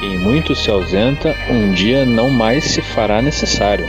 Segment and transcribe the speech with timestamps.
[0.00, 3.86] Quem muito se ausenta, um dia não mais se fará necessário.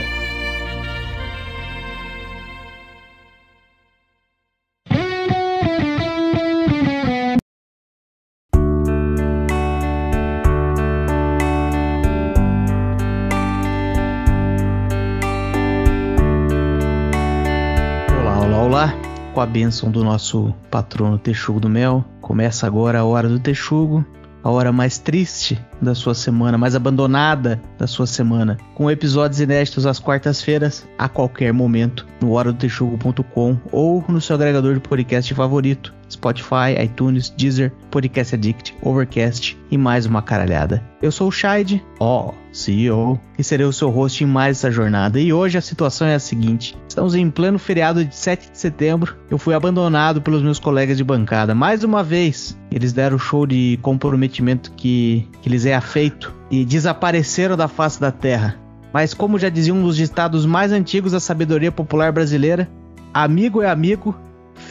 [19.38, 24.04] Com a bênção do nosso patrono Texugo do Mel, começa agora a hora do Texugo,
[24.42, 29.86] a hora mais triste da sua semana, mais abandonada da sua semana, com episódios inéditos
[29.86, 36.80] às quartas-feiras, a qualquer momento, no horadotexugo.com ou no seu agregador de podcast favorito, Spotify,
[36.82, 40.82] iTunes, Deezer, Podcast Addict, Overcast e mais uma caralhada.
[41.02, 45.20] Eu sou o Shide, ó, CEO, e serei o seu host em mais essa jornada.
[45.20, 49.16] E hoje a situação é a seguinte: estamos em pleno feriado de 7 de setembro.
[49.30, 52.58] Eu fui abandonado pelos meus colegas de bancada mais uma vez.
[52.70, 58.00] Eles deram o show de comprometimento que, que lhes é afeito e desapareceram da face
[58.00, 58.58] da terra.
[58.92, 62.68] Mas, como já dizia um dos ditados mais antigos da sabedoria popular brasileira,
[63.12, 64.16] amigo é amigo,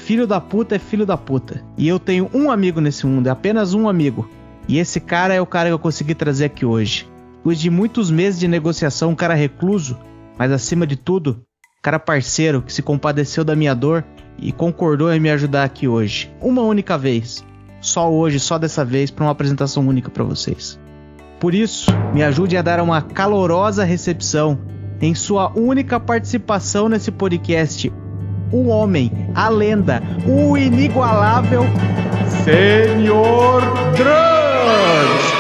[0.08, 1.62] filho da puta é filho da puta.
[1.78, 4.26] E eu tenho um amigo nesse mundo, é apenas um amigo.
[4.66, 7.06] E esse cara é o cara que eu consegui trazer aqui hoje.
[7.36, 9.98] Depois de muitos meses de negociação, um cara recluso,
[10.38, 11.44] mas acima de tudo,
[11.82, 14.02] cara parceiro que se compadeceu da minha dor
[14.38, 16.32] e concordou em me ajudar aqui hoje.
[16.40, 17.44] Uma única vez.
[17.82, 20.80] Só hoje, só dessa vez, para uma apresentação única para vocês.
[21.38, 24.58] Por isso, me ajude a dar uma calorosa recepção
[25.02, 27.92] em sua única participação nesse podcast.
[28.52, 31.66] O homem, a lenda, o inigualável
[32.46, 33.62] Senhor
[33.96, 35.38] Drugs!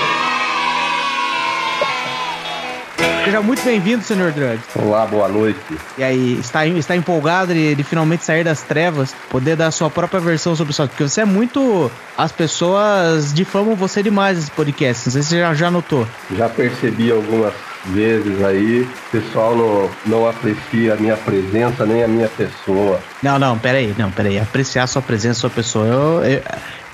[3.24, 4.64] Seja muito bem-vindo, Senhor Drugs.
[4.76, 5.60] Olá, boa noite.
[5.98, 9.90] E aí, está, está empolgado de, de finalmente sair das trevas, poder dar a sua
[9.90, 10.90] própria versão sobre o assunto?
[10.90, 11.92] Porque você é muito.
[12.18, 15.08] As pessoas difamam você demais nesse podcast.
[15.08, 16.08] Não sei se você já, já notou.
[16.38, 17.54] Já percebi algumas
[17.86, 23.00] vezes aí, o pessoal não, não aprecia a minha presença nem a minha pessoa.
[23.22, 24.40] Não, não, peraí, não, peraí.
[24.40, 25.86] Apreciar sua presença, sua pessoa.
[25.86, 26.42] Eu, eu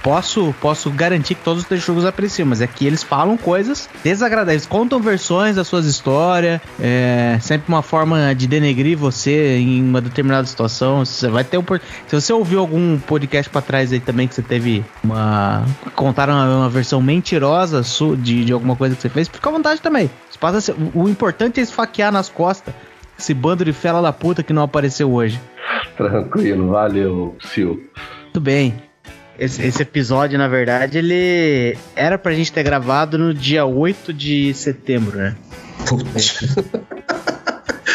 [0.04, 4.66] posso, posso garantir que todos os texugos apreciam, mas é que eles falam coisas desagradáveis,
[4.66, 10.46] contam versões das suas histórias, é sempre uma forma de denegrir você em uma determinada
[10.46, 11.06] situação.
[11.06, 11.64] Você vai ter um,
[12.08, 15.64] se você ouviu algum podcast para trás aí também que você teve uma
[15.96, 17.82] contaram uma, uma versão mentirosa
[18.18, 20.10] de, de alguma coisa que você fez, fica à vontade também.
[20.40, 22.74] Passa, o importante é esfaquear nas costas
[23.18, 25.40] esse bando de fela da puta que não apareceu hoje.
[25.96, 27.80] Tranquilo, valeu, Sil.
[28.34, 28.93] Tudo bem.
[29.38, 34.54] Esse, esse, episódio, na verdade, ele era pra gente ter gravado no dia 8 de
[34.54, 35.36] setembro, né?
[35.88, 36.40] Putz.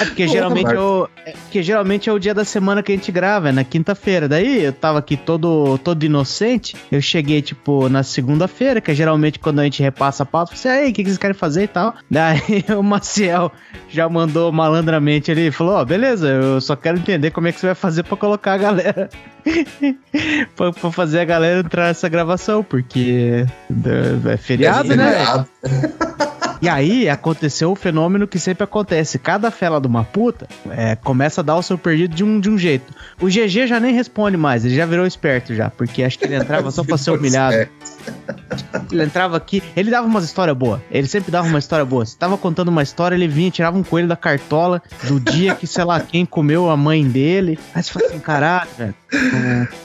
[0.00, 2.94] É porque geralmente, é o, é porque geralmente é o dia da semana que a
[2.94, 4.28] gente grava, é na quinta-feira.
[4.28, 6.76] Daí eu tava aqui todo, todo inocente.
[6.90, 10.54] Eu cheguei, tipo, na segunda-feira, que é geralmente quando a gente repassa a pauta.
[10.54, 11.94] Falei, aí, o que, que vocês querem fazer e tal?
[12.10, 13.52] Daí o Maciel
[13.88, 17.60] já mandou malandramente ele falou: Ó, oh, beleza, eu só quero entender como é que
[17.60, 19.08] você vai fazer pra colocar a galera.
[20.56, 23.46] pra, pra, fazer a galera entrar nessa gravação, porque
[24.26, 25.46] é feriado, é né?
[26.60, 29.18] E aí aconteceu o fenômeno que sempre acontece.
[29.18, 32.50] Cada fela de uma puta é, começa a dar o seu perdido de um, de
[32.50, 32.92] um jeito.
[33.20, 36.36] O GG já nem responde mais, ele já virou esperto já, porque acho que ele
[36.36, 37.68] entrava só pra ser humilhado.
[38.90, 40.80] Ele entrava aqui, ele dava umas histórias boas.
[40.90, 42.04] Ele sempre dava uma história boa.
[42.04, 45.66] Se tava contando uma história, ele vinha, tirava um coelho da cartola do dia que,
[45.66, 47.58] sei lá, quem comeu a mãe dele.
[47.74, 48.94] Aí você fala assim, caralho, velho.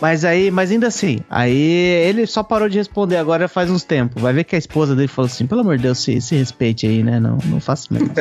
[0.02, 4.22] Mas aí, mas ainda assim, aí ele só parou de responder agora faz uns tempos.
[4.22, 6.36] Vai ver que a esposa dele falou assim: pelo amor de Deus, se, se
[6.66, 7.20] aí, né?
[7.20, 8.12] Não, não faça mesmo.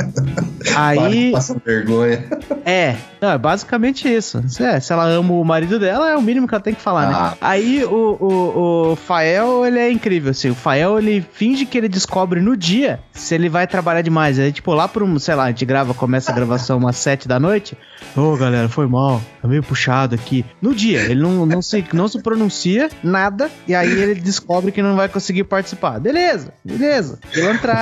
[0.76, 1.32] aí.
[1.32, 2.24] Passa vergonha.
[2.64, 4.42] É, não, é basicamente isso.
[4.46, 6.80] Se, é, se ela ama o marido dela, é o mínimo que ela tem que
[6.80, 7.30] falar, ah.
[7.30, 7.36] né?
[7.40, 10.50] Aí o, o, o Fael, ele é incrível, assim.
[10.50, 14.38] O Fael, ele finge que ele descobre no dia se ele vai trabalhar demais.
[14.38, 17.26] Aí, tipo, lá por um, sei lá, a gente grava, começa a gravação umas sete
[17.26, 17.76] da noite.
[18.16, 19.20] Ô, oh, galera, foi mal.
[19.40, 20.44] Tá meio puxado aqui.
[20.60, 23.50] No dia, ele não, não, se, não se pronuncia nada.
[23.66, 25.98] E aí ele descobre que não vai conseguir participar.
[25.98, 27.18] Beleza, beleza.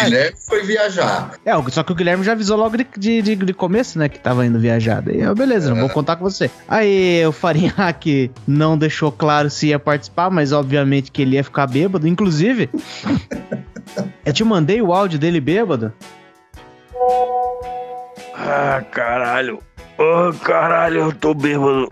[0.01, 1.33] O Guilherme foi viajar.
[1.45, 4.47] É, só que o Guilherme já avisou logo de, de, de começo, né, que tava
[4.47, 5.03] indo viajar.
[5.03, 5.75] Daí eu, beleza, é.
[5.75, 6.51] não vou contar com você.
[6.69, 11.67] Aí o Farinhaque não deixou claro se ia participar, mas obviamente que ele ia ficar
[11.67, 12.07] bêbado.
[12.07, 12.71] Inclusive,
[14.25, 15.93] eu te mandei o áudio dele bêbado.
[18.35, 19.61] Ah, caralho.
[19.99, 21.91] Oh, caralho, eu tô bêbado.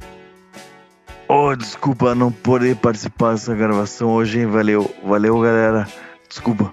[1.26, 4.46] Oh, desculpa não poder participar dessa gravação hoje, hein?
[4.46, 5.86] Valeu, valeu, galera.
[6.28, 6.72] Desculpa.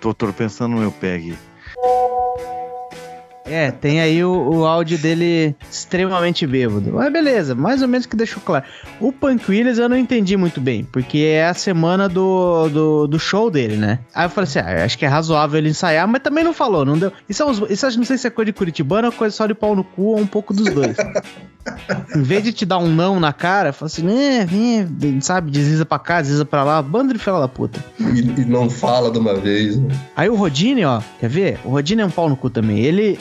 [0.00, 1.38] Tô, tô pensando no meu aqui.
[3.48, 6.92] É, tem aí o, o, áudio dele extremamente bêbado.
[6.92, 8.64] Mas beleza, mais ou menos que deixou claro.
[9.00, 13.18] O Punk Williams eu não entendi muito bem, porque é a semana do, do, do
[13.18, 14.00] show dele, né?
[14.14, 16.84] Aí eu falei assim, ah, acho que é razoável ele ensaiar, mas também não falou,
[16.84, 17.12] não deu.
[17.28, 19.54] Isso, é uns, isso não sei se é coisa de Curitibano ou coisa só de
[19.54, 20.96] pau no cu ou um pouco dos dois.
[22.14, 25.84] em vez de te dar um não na cara, fala assim, né, vem, sabe, desliza
[25.84, 27.84] pra cá, desliza pra lá, bando de fela da puta.
[27.98, 29.76] E, e, não fala de uma vez.
[29.76, 29.94] Né?
[30.16, 31.58] Aí o Rodine, ó, quer ver?
[31.64, 32.78] O Rodine é um pau no cu também.
[32.78, 33.18] Ele.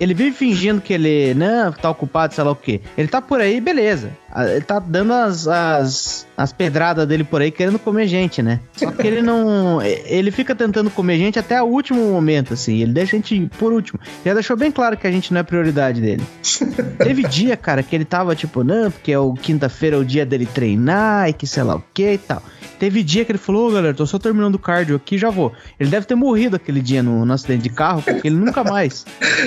[0.00, 2.80] Ele vive fingindo que ele, não, tá ocupado, sei lá o quê.
[2.96, 4.16] Ele tá por aí, beleza.
[4.36, 8.60] Ele tá dando as, as, as pedradas dele por aí, querendo comer gente, né?
[8.74, 9.80] Só que ele não.
[9.82, 12.76] Ele fica tentando comer gente até o último momento, assim.
[12.78, 13.98] Ele deixa a gente por último.
[14.24, 16.22] Já deixou bem claro que a gente não é prioridade dele.
[16.98, 20.26] Teve dia, cara, que ele tava tipo, não, porque é o quinta-feira é o dia
[20.26, 22.42] dele treinar e que sei lá o que e tal.
[22.78, 25.52] Teve dia que ele falou, oh, galera, tô só terminando o cardio aqui já vou.
[25.80, 29.04] Ele deve ter morrido aquele dia no, no acidente de carro, porque ele nunca mais.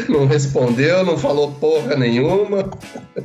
[0.10, 2.70] não respondeu, não falou porra nenhuma.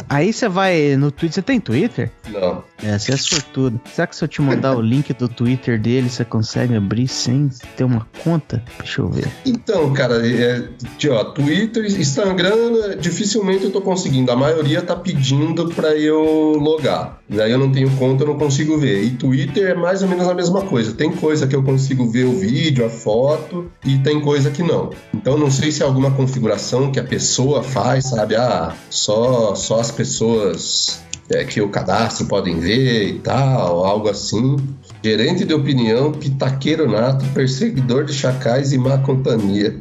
[0.08, 2.10] Aí você vai no Twitter, tem Twitter?
[2.28, 2.64] Não.
[2.82, 3.80] É, você é sortudo.
[3.94, 7.48] Será que se eu te mandar o link do Twitter dele, você consegue abrir sem
[7.76, 8.62] ter uma conta?
[8.78, 9.28] Deixa eu ver.
[9.46, 10.68] Então, cara, é,
[11.10, 14.30] ó, Twitter, Instagram, dificilmente eu tô conseguindo.
[14.32, 17.20] A maioria tá pedindo pra eu logar.
[17.28, 19.02] Daí eu não tenho conta, eu não consigo ver.
[19.04, 20.92] E Twitter é mais ou menos a mesma coisa.
[20.92, 24.90] Tem coisa que eu consigo ver o vídeo, a foto, e tem coisa que não.
[25.14, 28.34] Então não sei se é alguma configuração que a pessoa faz, sabe?
[28.34, 34.56] Ah, só, só as pessoas é, que o cadastro podem ver e tal, algo assim.
[35.02, 39.76] Gerente de opinião, pitaqueiro nato, perseguidor de chacais e má companhia.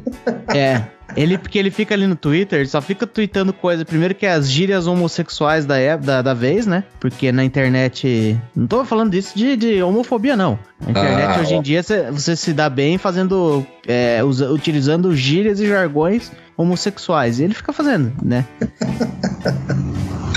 [0.54, 0.84] É,
[1.16, 3.84] ele, porque ele fica ali no Twitter, ele só fica tweetando coisa.
[3.84, 6.84] Primeiro que é as gírias homossexuais da, época, da, da vez, né?
[7.00, 8.38] Porque na internet.
[8.54, 10.58] Não tô falando disso de, de homofobia, não.
[10.80, 11.58] Na internet ah, hoje ó.
[11.58, 13.66] em dia você se dá bem fazendo.
[13.86, 17.38] É, usa, utilizando gírias e jargões homossexuais.
[17.38, 18.44] E ele fica fazendo, né?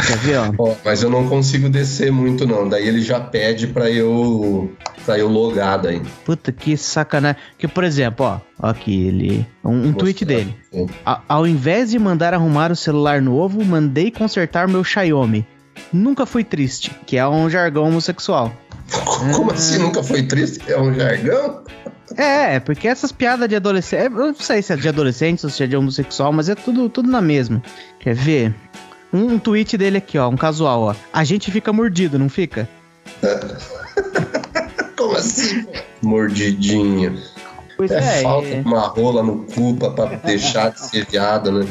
[0.05, 0.53] Quer ver, ó?
[0.57, 0.75] ó?
[0.83, 2.67] Mas eu não consigo descer muito, não.
[2.67, 4.71] Daí ele já pede pra eu.
[5.05, 6.01] pra eu logar daí.
[6.25, 7.39] Puta que sacanagem.
[7.57, 8.39] Que, por exemplo, ó.
[8.59, 9.47] ó aqui, ele.
[9.63, 10.55] Um, um tweet dele.
[11.05, 15.45] A, ao invés de mandar arrumar o celular novo, mandei consertar meu Xiaomi.
[15.93, 18.51] Nunca fui triste, que é um jargão homossexual.
[19.35, 20.59] Como assim nunca foi triste?
[20.67, 21.63] É um jargão?
[22.17, 24.03] É, porque essas piadas de adolescente.
[24.03, 26.89] Eu não sei se é de adolescente ou se é de homossexual, mas é tudo,
[26.89, 27.61] tudo na mesma.
[27.99, 28.55] Quer ver?
[29.11, 30.95] Um, um tweet dele aqui, ó, um casual, ó.
[31.11, 32.67] A gente fica mordido, não fica?
[34.97, 35.65] Como assim?
[36.01, 37.19] Mordidinho.
[37.77, 38.61] Pois é, é falta é.
[38.65, 41.67] uma rola no cu pra deixar de ser viado, né?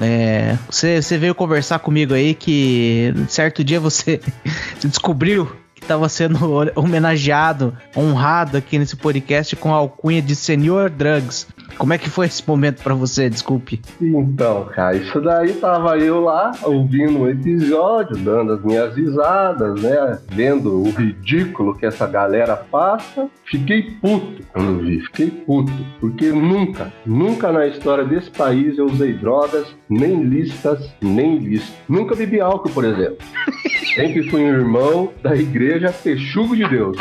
[0.00, 4.18] É, você, você veio conversar comigo aí que certo dia você
[4.82, 6.38] descobriu que estava sendo
[6.76, 11.48] homenageado, honrado aqui nesse podcast com a alcunha de Senhor Drugs.
[11.80, 13.30] Como é que foi esse momento para você?
[13.30, 13.80] Desculpe.
[14.00, 20.18] Então, cara, isso daí tava eu lá ouvindo um episódio, dando as minhas risadas, né?
[20.30, 23.28] Vendo o ridículo que essa galera passa.
[23.46, 25.72] Fiquei puto quando vi, fiquei puto.
[25.98, 31.72] Porque nunca, nunca na história desse país eu usei drogas, nem listas, nem visto.
[31.88, 33.18] Nunca bebi álcool, por exemplo.
[33.94, 35.69] Sempre fui um irmão da igreja
[36.02, 36.96] Peixugo de Deus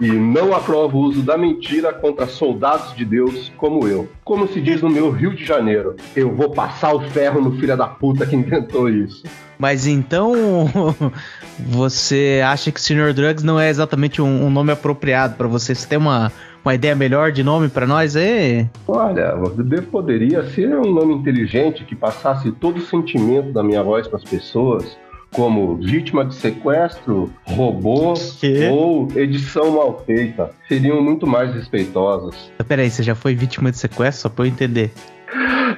[0.00, 4.08] e não aprovo o uso da mentira contra soldados de Deus como eu.
[4.24, 7.76] Como se diz no meu Rio de Janeiro, eu vou passar o ferro no filho
[7.76, 9.22] da puta que inventou isso.
[9.58, 10.32] Mas então
[11.56, 13.12] você acha que Sr.
[13.14, 15.72] Drugs não é exatamente um, um nome apropriado para você?
[15.72, 16.32] Você tem uma,
[16.64, 18.66] uma ideia melhor de nome para nós aí?
[18.88, 19.36] Olha,
[19.90, 24.24] poderia ser um nome inteligente que passasse todo o sentimento da minha voz para as
[24.24, 24.98] pessoas
[25.32, 28.68] como vítima de sequestro, robô que?
[28.68, 30.50] ou edição mal feita.
[30.68, 32.50] Seriam muito mais respeitosos.
[32.68, 34.22] Peraí, você já foi vítima de sequestro?
[34.22, 34.92] Só pra eu entender.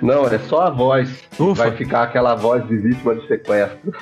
[0.02, 1.22] Não, é só a voz.
[1.38, 1.64] Ufa.
[1.64, 3.92] Vai ficar aquela voz de vítima de sequestro.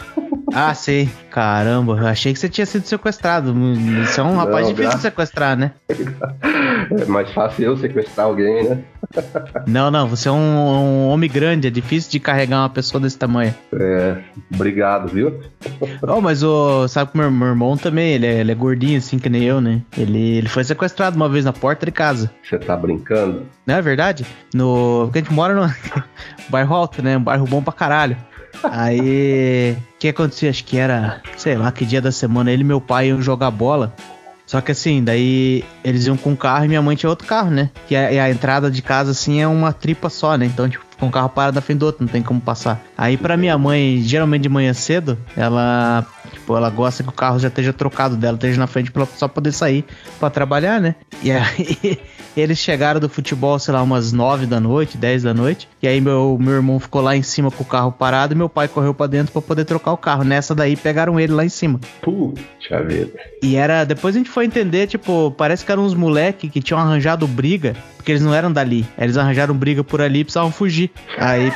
[0.55, 1.09] Ah, sei.
[1.31, 3.55] Caramba, eu achei que você tinha sido sequestrado.
[4.05, 5.73] Você é um rapaz Não, difícil de sequestrar, né?
[6.91, 8.83] É mais fácil eu sequestrar alguém, né?
[9.67, 13.17] Não, não, você é um, um, homem grande, é difícil de carregar uma pessoa desse
[13.17, 13.55] tamanho.
[13.73, 14.19] É,
[14.53, 15.41] obrigado, viu?
[16.03, 19.19] Oh, mas o, sabe que meu, meu irmão também, ele é, ele é, gordinho assim
[19.19, 19.81] que nem eu, né?
[19.97, 22.31] Ele, ele foi sequestrado uma vez na porta de casa.
[22.43, 23.47] Você tá brincando?
[23.67, 24.27] Não é verdade?
[24.53, 25.73] No, porque a gente mora no
[26.51, 27.17] bairro alto, né?
[27.17, 28.17] Um bairro bom pra caralho.
[28.63, 30.51] Aí, o que acontecia?
[30.51, 33.51] Acho que era, sei lá, que dia da semana ele e meu pai iam jogar
[33.51, 33.95] bola.
[34.47, 37.51] Só que assim, daí eles iam com um carro e minha mãe tinha outro carro,
[37.51, 37.71] né?
[37.89, 40.45] Que a, a entrada de casa, assim, é uma tripa só, né?
[40.45, 42.81] Então, tipo, com o carro parado na frente do outro, não tem como passar.
[42.97, 47.41] Aí pra minha mãe, geralmente de manhã cedo, ela, tipo, ela gosta que o carro
[47.41, 49.85] já esteja trocado dela, esteja na frente pra só poder sair
[50.21, 50.95] pra trabalhar, né?
[51.21, 51.99] E aí
[52.37, 55.69] eles chegaram do futebol, sei lá, umas 9 da noite, 10 da noite.
[55.83, 58.49] E aí meu, meu irmão ficou lá em cima com o carro parado e meu
[58.49, 60.23] pai correu pra dentro pra poder trocar o carro.
[60.23, 61.81] Nessa daí pegaram ele lá em cima.
[62.01, 63.19] Puxa vida.
[63.43, 63.83] E era.
[63.83, 67.75] Depois a gente foi entender, tipo, parece que eram uns moleque que tinham arranjado briga,
[67.97, 68.87] porque eles não eram dali.
[68.97, 70.92] Eles arranjaram briga por ali e precisavam fugir.
[71.19, 71.53] Aí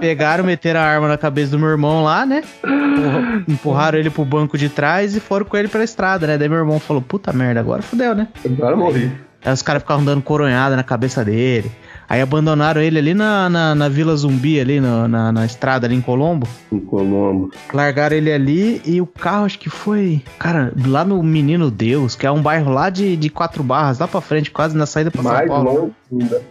[0.00, 2.42] pegaram, meteram a arma na cabeça do meu irmão lá, né?
[2.64, 6.38] Empurra- Empurraram ele pro banco de trás e foram com ele pra estrada, né?
[6.38, 8.28] Daí meu irmão falou: puta merda, agora fudeu, né?
[8.44, 9.10] Agora eu morri.
[9.44, 11.70] Aí os caras ficavam dando coronhada na cabeça dele.
[12.08, 15.94] Aí abandonaram ele ali na, na, na Vila Zumbi, ali na, na, na estrada, ali
[15.94, 16.46] em Colombo.
[16.72, 17.50] Em Colombo.
[17.72, 20.22] Largaram ele ali e o carro acho que foi.
[20.38, 24.08] Cara, lá no Menino Deus, que é um bairro lá de, de quatro barras, lá
[24.08, 25.72] pra frente, quase na saída pra São Mais Paulo.
[25.72, 26.42] longe ainda.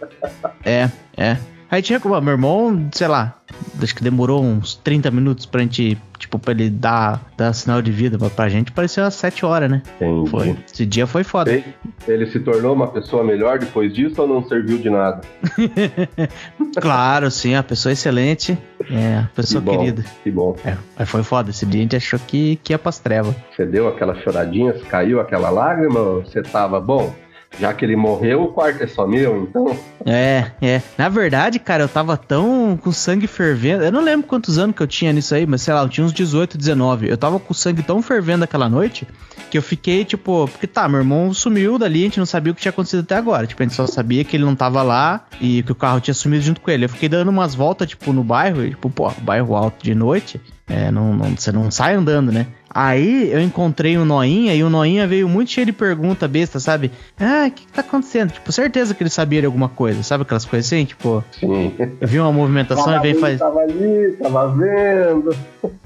[0.64, 1.36] É, é.
[1.70, 3.34] Aí tinha como, meu irmão, sei lá,
[3.82, 7.90] acho que demorou uns 30 minutos pra gente, tipo, pra ele dar, dar sinal de
[7.90, 9.82] vida pra, pra gente, pareceu umas 7 horas, né?
[9.96, 10.30] Entendi.
[10.30, 10.56] Foi.
[10.72, 11.52] Esse dia foi foda.
[11.52, 11.64] Ele,
[12.06, 15.20] ele se tornou uma pessoa melhor depois disso ou não serviu de nada?
[16.80, 18.58] Claro, sim, a pessoa excelente.
[18.90, 20.04] É, a pessoa que bom, querida.
[20.24, 20.56] Que bom.
[20.64, 21.50] É, mas foi foda.
[21.50, 23.34] Esse dia a gente achou que, que ia pras trevas.
[23.54, 27.14] Você deu aquela choradinha, caiu aquela lágrima, ou você tava bom.
[27.58, 29.76] Já que ele morreu, o quarto é só meu, então.
[30.04, 30.82] É, é.
[30.98, 33.84] Na verdade, cara, eu tava tão com sangue fervendo.
[33.84, 36.04] Eu não lembro quantos anos que eu tinha nisso aí, mas sei lá, eu tinha
[36.04, 37.08] uns 18, 19.
[37.08, 39.06] Eu tava com sangue tão fervendo aquela noite
[39.50, 42.54] que eu fiquei, tipo, porque tá, meu irmão sumiu dali, a gente não sabia o
[42.54, 43.46] que tinha acontecido até agora.
[43.46, 46.14] Tipo, a gente só sabia que ele não tava lá e que o carro tinha
[46.14, 46.84] sumido junto com ele.
[46.84, 50.40] Eu fiquei dando umas voltas, tipo, no bairro, e, tipo, pô, bairro alto de noite.
[50.66, 52.46] É, não, não, você não sai andando, né?
[52.74, 56.90] Aí eu encontrei um noinha e o noinha veio muito cheio de pergunta besta, sabe?
[57.20, 58.32] Ah, o que, que tá acontecendo?
[58.32, 60.84] Tipo, certeza que ele sabia de alguma coisa, sabe aquelas coisas assim?
[60.84, 61.72] Tipo, Sim.
[62.00, 63.38] eu vi uma movimentação e vem e faz.
[63.38, 65.36] Tava ali, tava vendo.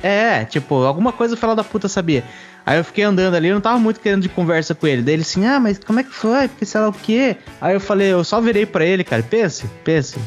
[0.02, 2.24] É, tipo, alguma coisa o filho da puta sabia.
[2.64, 5.00] Aí eu fiquei andando ali, eu não tava muito querendo de conversa com ele.
[5.00, 6.48] Daí ele assim, ah, mas como é que foi?
[6.48, 7.36] Porque sei lá o quê?
[7.62, 10.18] Aí eu falei, eu só virei pra ele, cara, pense, pense,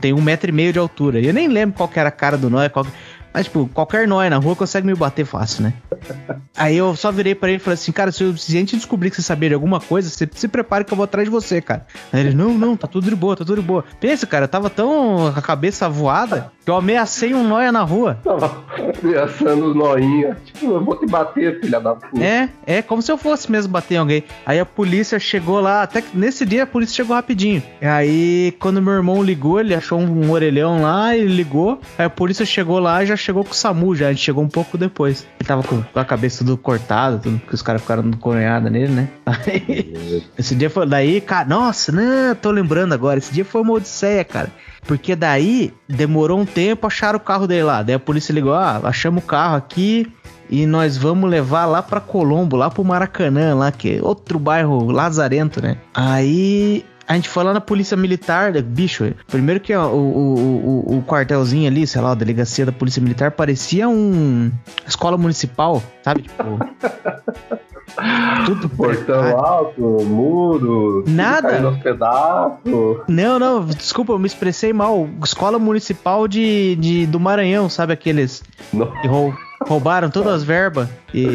[0.00, 1.18] tenho um metro e meio de altura.
[1.18, 2.92] E eu nem lembro qual que era a cara do nóia, qual que-
[3.36, 5.74] Mas, tipo, qualquer nóia na rua consegue me bater fácil, né?
[6.56, 8.74] Aí eu só virei pra ele e falei assim, cara, se, eu- se a gente
[8.76, 11.30] descobrir que você sabia de alguma coisa, você se prepare que eu vou atrás de
[11.30, 11.86] você, cara.
[12.10, 13.84] Aí ele, não, não, tá tudo de boa, tá tudo de boa.
[14.00, 14.86] Pensa, cara, eu tava tão
[15.34, 18.18] com a cabeça voada que eu ameacei um nóia na rua.
[18.24, 18.64] Tava
[19.02, 20.36] ameaçando os noinha.
[20.46, 22.24] Tipo, eu vou te bater, filha da puta.
[22.24, 24.24] É, é como se eu fosse mesmo bater em alguém.
[24.46, 27.62] Aí a polícia chegou lá, até que nesse dia a polícia chegou rapidinho.
[27.82, 31.78] Aí quando meu irmão ligou, ele achou um orelhão lá, ele ligou.
[31.98, 34.08] Aí a polícia chegou lá e já chegou com o SAMU, já.
[34.08, 35.26] A gente chegou um pouco depois.
[35.38, 38.92] Ele tava com a cabeça tudo cortada, tudo, porque os caras ficaram dando coronhada nele,
[38.92, 39.08] né?
[39.26, 40.86] Aí, esse dia foi.
[40.86, 43.18] Daí, cara, nossa, não, tô lembrando agora.
[43.18, 44.50] Esse dia foi uma odisseia, cara.
[44.86, 47.82] Porque daí demorou um tempo, acharam o carro dele lá.
[47.82, 50.12] Daí a polícia ligou: ah, achamos o carro aqui
[50.48, 54.90] e nós vamos levar lá pra Colombo, lá pro Maracanã, lá que é outro bairro
[54.90, 55.76] lazarento, né?
[55.92, 60.98] Aí a gente foi lá na polícia militar, bicho, primeiro que ó, o, o, o,
[60.98, 64.50] o quartelzinho ali, sei lá, a delegacia da polícia militar parecia um
[64.86, 66.22] escola municipal, sabe?
[66.22, 66.58] Tipo,
[68.44, 71.62] tudo Portão alto, muro, Nada.
[71.66, 72.60] aos pedaços.
[73.08, 75.08] Não, não, desculpa, eu me expressei mal.
[75.24, 79.34] Escola municipal de, de do Maranhão, sabe aqueles Não, que rou-
[79.66, 81.26] roubaram todas as verbas e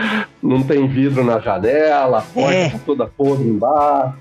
[0.46, 2.70] não tem vidro na janela, a porta É.
[2.70, 4.14] tá toda podre embaixo.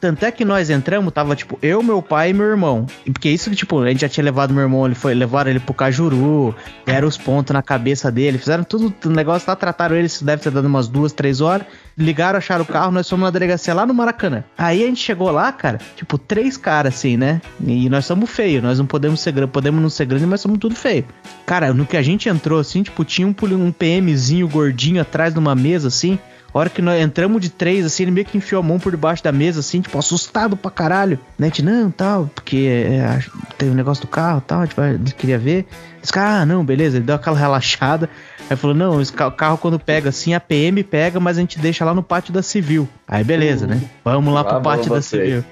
[0.00, 2.86] Tanto é que nós entramos, tava tipo eu, meu pai e meu irmão.
[3.04, 5.60] Porque isso que, tipo, a gente já tinha levado meu irmão, ele foi, levaram ele
[5.60, 6.54] pro Cajuru,
[6.84, 10.42] deram os pontos na cabeça dele, fizeram tudo, o negócio lá, trataram ele, isso deve
[10.42, 11.66] ter dado umas duas, três horas.
[11.98, 14.44] Ligaram, acharam o carro, nós fomos na delegacia lá no Maracanã.
[14.58, 17.40] Aí a gente chegou lá, cara, tipo, três caras assim, né?
[17.66, 20.58] E nós somos feios, nós não podemos ser grandes, podemos não ser grandes, mas somos
[20.58, 21.06] tudo feio.
[21.46, 25.38] Cara, no que a gente entrou assim, tipo, tinha um, um PMzinho gordinho atrás de
[25.38, 26.18] uma mesa assim.
[26.54, 28.90] A hora que nós entramos de três, assim, ele meio que enfiou a mão por
[28.90, 31.18] debaixo da mesa, assim, tipo, assustado pra caralho.
[31.38, 31.48] Né?
[31.48, 33.18] A gente, não, tal, porque é,
[33.58, 35.66] tem o negócio do carro tal, a gente vai- queria ver.
[36.02, 38.08] Esse cara, ah, não, beleza, ele deu aquela relaxada.
[38.48, 41.58] Aí falou, não, esse ca- carro quando pega assim, a PM pega, mas a gente
[41.58, 42.88] deixa lá no pátio da Civil.
[43.06, 43.78] Aí beleza, né?
[44.04, 45.24] Vamos lá Lá pro vão pátio da vocês.
[45.26, 45.44] Civil.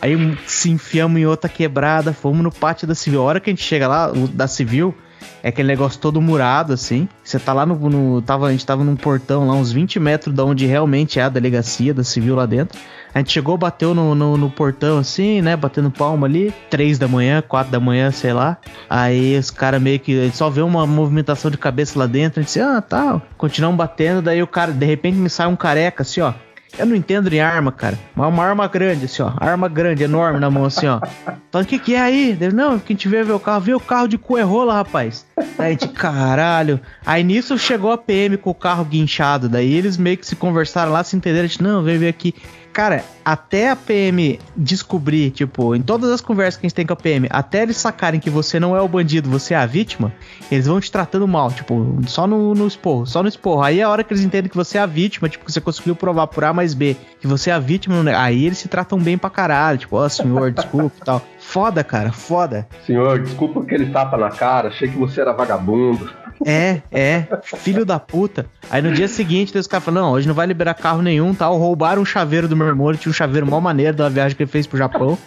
[0.00, 3.22] Aí um- se enfiamos em outra quebrada, fomos no pátio da Civil.
[3.22, 4.94] A hora que a gente chega lá, o da Civil,
[5.42, 7.08] é aquele negócio todo murado, assim.
[7.22, 10.34] Você tá lá no, no- tava, a gente tava num portão lá, uns 20 metros
[10.34, 12.78] da onde realmente é a delegacia da Civil lá dentro.
[13.14, 15.56] A gente chegou, bateu no, no, no portão assim, né?
[15.56, 16.52] Batendo palma ali.
[16.68, 18.56] Três da manhã, quatro da manhã, sei lá.
[18.90, 20.18] Aí os caras meio que.
[20.20, 22.40] A gente só vê uma movimentação de cabeça lá dentro.
[22.40, 23.22] A gente disse, ah, tal.
[23.38, 24.20] Continuamos batendo.
[24.20, 26.32] Daí o cara, de repente, me sai um careca assim, ó.
[26.78, 27.98] Eu não entendo em arma, cara.
[28.14, 29.32] Mas uma arma grande, assim, ó.
[29.36, 31.00] Arma grande, enorme na mão, assim, ó.
[31.48, 32.36] Então, o que que é aí?
[32.40, 33.60] Ele, não, que a gente veio ver o carro.
[33.60, 35.24] Viu o carro de coerrola, rapaz.
[35.58, 36.80] Aí a gente, caralho.
[37.06, 39.48] Aí nisso chegou a PM com o carro guinchado.
[39.48, 41.44] Daí eles meio que se conversaram lá, se entenderam.
[41.44, 42.34] A gente, não, veio ver aqui.
[42.74, 46.92] Cara, até a PM descobrir, tipo, em todas as conversas que a gente tem com
[46.92, 50.12] a PM, até eles sacarem que você não é o bandido, você é a vítima,
[50.50, 53.62] eles vão te tratando mal, tipo, só no, no esporro, só no esporro.
[53.62, 55.60] Aí é a hora que eles entendem que você é a vítima, tipo, que você
[55.60, 58.98] conseguiu provar por A mais B, que você é a vítima, aí eles se tratam
[58.98, 61.22] bem pra caralho, tipo, ó, oh, senhor, desculpa e tal.
[61.38, 62.66] Foda, cara, foda.
[62.84, 66.10] Senhor, desculpa aquele tapa na cara, achei que você era vagabundo.
[66.44, 68.46] É, é, filho da puta.
[68.70, 71.56] Aí no dia seguinte, os caras falaram: não, hoje não vai liberar carro nenhum, tal.
[71.56, 74.42] Roubaram um chaveiro do meu irmão, ele tinha um chaveiro mó maneiro da viagem que
[74.42, 75.18] ele fez pro Japão.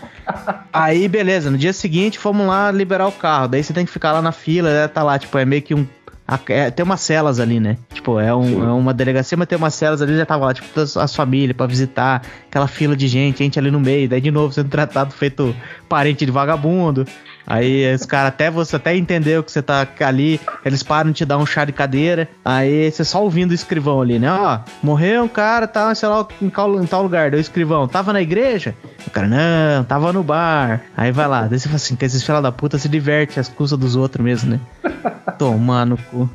[0.72, 3.48] Aí, beleza, no dia seguinte, fomos lá liberar o carro.
[3.48, 4.88] Daí você tem que ficar lá na fila, né?
[4.88, 5.86] Tá lá, tipo, é meio que um
[6.50, 7.78] é, tem umas celas ali, né?
[7.94, 10.68] Tipo, é, um, é, uma delegacia, mas tem umas celas ali, já tava lá, tipo,
[10.74, 14.30] todas as famílias pra visitar, aquela fila de gente, gente ali no meio, daí de
[14.30, 15.56] novo sendo tratado feito
[15.88, 17.08] parente de vagabundo.
[17.48, 21.25] Aí os caras até você até entendeu que você tá ali, eles param de te
[21.25, 22.27] dar um chá de cadeira.
[22.44, 24.30] Aí você só ouvindo o escrivão ali, né?
[24.30, 27.34] Ó, morreu um cara, tá, sei lá, em tal, em tal lugar.
[27.34, 28.75] O escrivão, tava na igreja?
[29.08, 30.82] O cara, não, tava no bar.
[30.96, 33.48] Aí vai lá, daí você fala assim, que esses filha da puta se diverte às
[33.48, 34.60] custas dos outros mesmo, né?
[35.39, 36.30] Tomar no cu.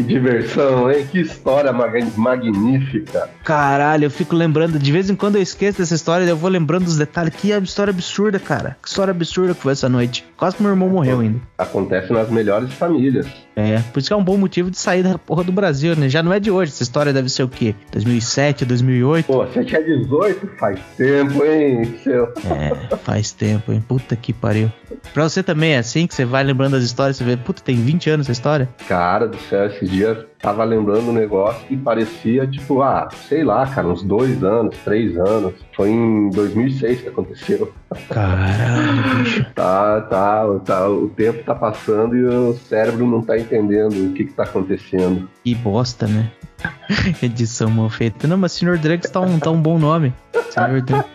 [0.00, 1.06] Que diversão, hein?
[1.10, 3.28] Que história magnífica.
[3.44, 6.84] Caralho, eu fico lembrando, de vez em quando eu esqueço dessa história, eu vou lembrando
[6.84, 7.34] dos detalhes.
[7.34, 8.78] Que história absurda, cara.
[8.82, 10.24] Que história absurda que foi essa noite.
[10.38, 11.40] Quase que meu irmão morreu ainda.
[11.58, 13.26] Acontece nas melhores famílias.
[13.60, 16.08] É, por isso que é um bom motivo de sair da porra do Brasil, né?
[16.08, 17.74] Já não é de hoje, essa história deve ser o quê?
[17.92, 19.26] 2007, 2008?
[19.26, 20.46] Pô, você tinha 18?
[20.58, 22.32] Faz tempo, hein, seu?
[22.50, 23.82] É, faz tempo, hein?
[23.86, 24.72] Puta que pariu.
[25.12, 27.76] Pra você também é assim, que você vai lembrando das histórias, você vê, puta, tem
[27.76, 28.68] 20 anos essa história?
[28.88, 33.66] Cara do céu, esses dias tava lembrando um negócio que parecia, tipo, ah, sei lá,
[33.66, 35.54] cara, uns dois anos, três anos.
[35.74, 37.72] Foi em 2006 que aconteceu.
[38.08, 39.46] Caralho, bicho.
[39.54, 44.24] tá, tá, tá, o tempo tá passando e o cérebro não tá entendendo o que
[44.24, 45.28] que tá acontecendo.
[45.44, 46.30] Que bosta, né?
[47.22, 48.26] Edição mal feita.
[48.26, 48.78] Não, mas Sr.
[48.78, 50.12] Drugs tá um, tá um bom nome.
[50.50, 50.82] Sr.
[50.82, 51.10] Drugs.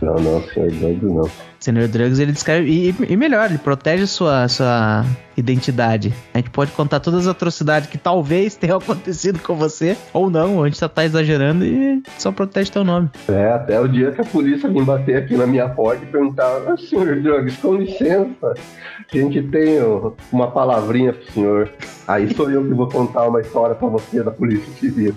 [0.00, 0.70] Não, não, Sr.
[0.70, 1.30] Drugs não.
[1.60, 1.88] Sr.
[1.88, 2.70] Drugs ele descreve.
[2.70, 5.04] E, e, melhor, ele protege sua, sua
[5.36, 6.12] identidade.
[6.32, 10.62] A gente pode contar todas as atrocidades que talvez tenham acontecido com você, ou não,
[10.62, 13.10] a gente só tá exagerando e só protege teu nome.
[13.28, 16.46] É, até o dia que a polícia vir bater aqui na minha porta e perguntar:
[16.66, 17.20] ah, Sr.
[17.22, 18.54] Drugs, com licença,
[19.12, 19.78] a gente tem
[20.32, 21.70] uma palavrinha pro senhor.
[22.06, 25.14] Aí sou eu que vou contar uma história pra você da Polícia Civil.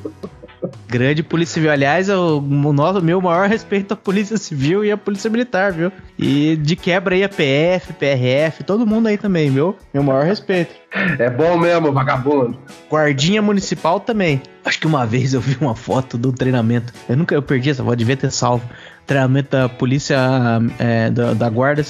[0.87, 1.71] Grande Polícia Civil.
[1.71, 5.91] Aliás, é o, o meu maior respeito à Polícia Civil e à Polícia Militar, viu?
[6.17, 9.75] E de quebra aí a PF, PRF, todo mundo aí também, viu?
[9.93, 10.75] Meu maior respeito.
[11.17, 12.57] É bom mesmo, vagabundo.
[12.89, 14.41] Guardinha Municipal também.
[14.63, 16.93] Acho que uma vez eu vi uma foto do treinamento.
[17.07, 18.63] Eu nunca eu perdi essa foto, devia ter salvo.
[19.07, 20.17] Treinamento da polícia
[20.77, 21.83] é, da, da, guarda,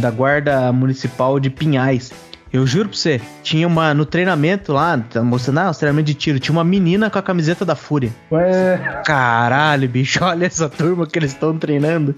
[0.00, 2.12] da guarda municipal de Pinhais.
[2.56, 3.92] Eu juro pra você, tinha uma.
[3.92, 7.66] No treinamento lá, tá mostrando, ah, treinamento de tiro, tinha uma menina com a camiseta
[7.66, 8.10] da Fúria.
[8.32, 9.02] Ué.
[9.04, 12.14] Caralho, bicho, olha essa turma que eles estão treinando.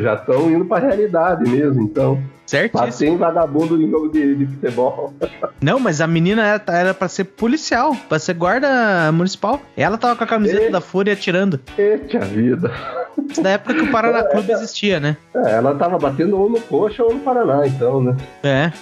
[0.00, 2.22] Já estão indo pra realidade mesmo, então.
[2.46, 2.78] Certo?
[2.96, 5.12] Tem vagabundo em jogo de, de, futebol.
[5.60, 9.60] Não, mas a menina era, era pra ser policial, pra ser guarda municipal.
[9.76, 11.60] Ela tava com a camiseta da Fúria atirando.
[11.76, 12.72] Eita vida.
[13.42, 15.16] Da época que o Paraná Clube existia, né?
[15.34, 18.16] É, ela tava batendo ou no Coxa ou no Paraná, então, né?
[18.42, 18.72] É.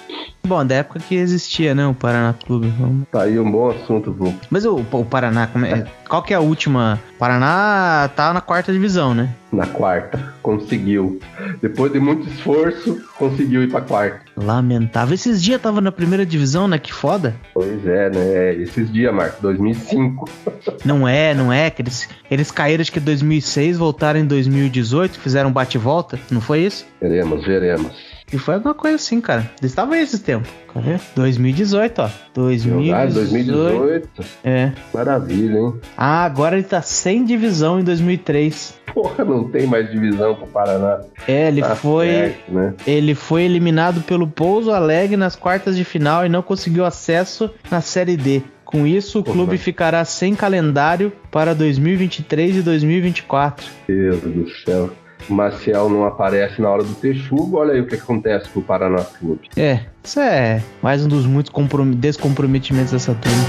[0.47, 2.69] Bom, da época que existia, né, o Paraná Clube.
[2.79, 3.09] Vamos...
[3.11, 4.39] Tá aí um bom assunto, Bruno.
[4.51, 7.01] Mas o, o Paraná, é, qual que é a última?
[7.19, 9.31] Paraná tá na quarta divisão, né?
[9.55, 11.21] Na quarta, conseguiu.
[11.63, 14.21] Depois de muito esforço, conseguiu ir pra quarta.
[14.37, 15.15] Lamentável.
[15.15, 16.77] Esses dias tava na primeira divisão, né?
[16.77, 17.37] Que foda.
[17.53, 18.55] Pois é, né?
[18.55, 20.29] Esses dias, Marcos, 2005.
[20.85, 21.71] Não é, não é.
[21.71, 26.19] Que eles, eles caíram acho que em 2006, voltaram em 2018, fizeram bate-volta.
[26.31, 26.87] Não foi isso?
[27.01, 28.14] Veremos, veremos.
[28.35, 29.49] E foi alguma coisa assim, cara.
[29.61, 30.51] Eles estavam esses tempos.
[30.73, 30.99] Cadê?
[31.15, 32.11] 2018, ó.
[32.35, 32.93] 2018.
[32.93, 34.09] Ah, 2018.
[34.43, 34.73] É.
[34.93, 35.75] Maravilha, hein?
[35.97, 38.75] Ah, agora ele tá sem divisão em 2003.
[38.93, 41.01] Porra, não tem mais divisão pro Paraná.
[41.29, 42.09] É, ele tá foi.
[42.09, 42.75] Certo, né?
[42.85, 47.81] Ele foi eliminado pelo Pouso Alegre nas quartas de final e não conseguiu acesso na
[47.81, 48.43] Série D.
[48.65, 49.37] Com isso, o Porra.
[49.37, 53.65] clube ficará sem calendário para 2023 e 2024.
[53.87, 54.91] Deus do céu.
[55.29, 59.03] Maciel não aparece na hora do texugo, olha aí o que acontece com o Paraná
[59.03, 59.49] Clube.
[59.57, 61.53] É, isso é mais um dos muitos
[61.97, 63.45] descomprometimentos dessa turma.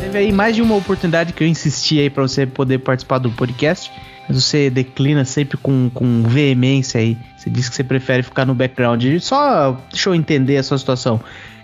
[0.00, 3.30] Teve aí mais de uma oportunidade que eu insisti aí para você poder participar do
[3.30, 3.90] podcast
[4.28, 7.16] Mas você declina sempre com, com veemência aí.
[7.36, 9.04] Você diz que você prefere ficar no background.
[9.20, 11.20] Só deixa eu entender a sua situação.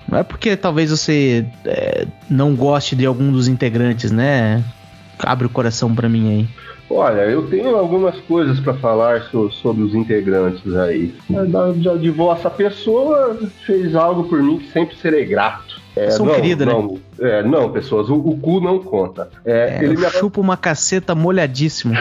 [0.08, 4.62] Não é porque talvez você é, não goste de algum dos integrantes, né?
[5.24, 6.48] Abre o coração para mim aí.
[6.92, 11.14] Olha, eu tenho algumas coisas para falar so, sobre os integrantes aí.
[11.76, 15.80] De, de vossa pessoa fez algo por mim que sempre serei grato.
[15.94, 16.98] É, São não, querida, não, né?
[17.20, 19.28] É, não, pessoas, o, o, cu não conta.
[19.44, 20.10] É, é, ele me...
[20.10, 21.96] chupa uma caceta molhadíssima.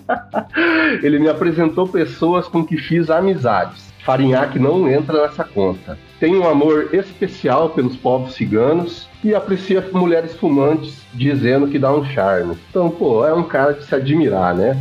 [1.02, 3.89] ele me apresentou pessoas com que fiz amizades.
[4.04, 5.98] Farinhaque não entra nessa conta.
[6.18, 12.04] Tem um amor especial pelos povos ciganos e aprecia mulheres fumantes, dizendo que dá um
[12.04, 12.56] charme.
[12.70, 14.76] Então, pô, é um cara de se admirar, né?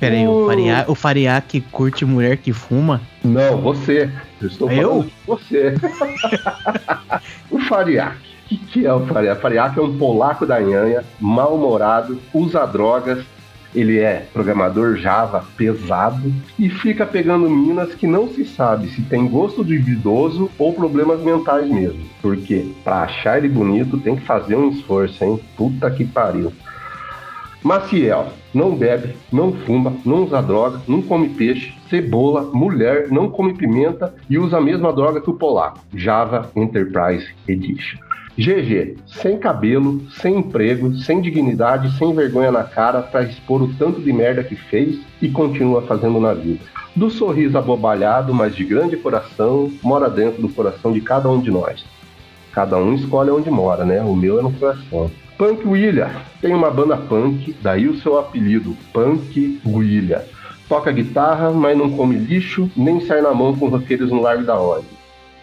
[0.00, 0.48] Peraí, o,
[0.86, 3.00] o Fariaque curte mulher que fuma?
[3.24, 4.08] Não, você.
[4.40, 4.88] Eu estou eu?
[4.88, 5.74] falando de você.
[7.50, 8.28] o Fariaque.
[8.44, 9.38] O que, que é o Fariaque?
[9.38, 13.24] O Fariaque é um polaco da nhanha, mal-humorado, usa drogas,
[13.74, 19.26] ele é programador Java pesado e fica pegando minas que não se sabe se tem
[19.28, 22.04] gosto de idoso ou problemas mentais mesmo.
[22.22, 25.40] Porque para achar ele bonito tem que fazer um esforço, hein?
[25.56, 26.52] Puta que pariu.
[27.62, 33.52] Maciel, não bebe, não fuma, não usa droga, não come peixe, cebola, mulher, não come
[33.52, 35.80] pimenta e usa a mesma droga que o polaco.
[35.92, 38.07] Java Enterprise Edition.
[38.38, 44.00] GG, sem cabelo, sem emprego, sem dignidade, sem vergonha na cara para expor o tanto
[44.00, 46.60] de merda que fez e continua fazendo na vida.
[46.94, 51.50] Do sorriso abobalhado, mas de grande coração, mora dentro do coração de cada um de
[51.50, 51.84] nós.
[52.52, 54.00] Cada um escolhe onde mora, né?
[54.02, 55.10] O meu é no coração.
[55.36, 60.22] Punk William tem uma banda punk, daí o seu apelido, Punk William.
[60.68, 64.54] Toca guitarra, mas não come lixo, nem sai na mão com roqueiros no Largo da
[64.54, 64.90] Ordem.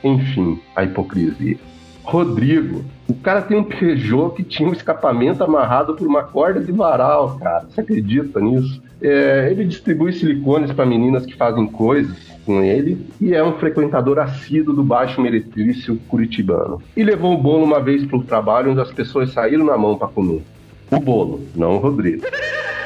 [0.02, 1.58] Enfim, a hipocrisia.
[2.06, 2.86] Rodrigo.
[3.08, 7.38] O cara tem um Peugeot que tinha um escapamento amarrado por uma corda de varal,
[7.38, 7.66] cara.
[7.70, 8.82] Você acredita nisso?
[9.02, 12.16] É, ele distribui silicones para meninas que fazem coisas
[12.46, 16.82] com ele e é um frequentador assíduo do baixo meretrício curitibano.
[16.96, 19.98] E levou o bolo uma vez para o trabalho onde as pessoas saíram na mão
[19.98, 20.44] para comer.
[20.92, 22.24] O bolo, não o Rodrigo.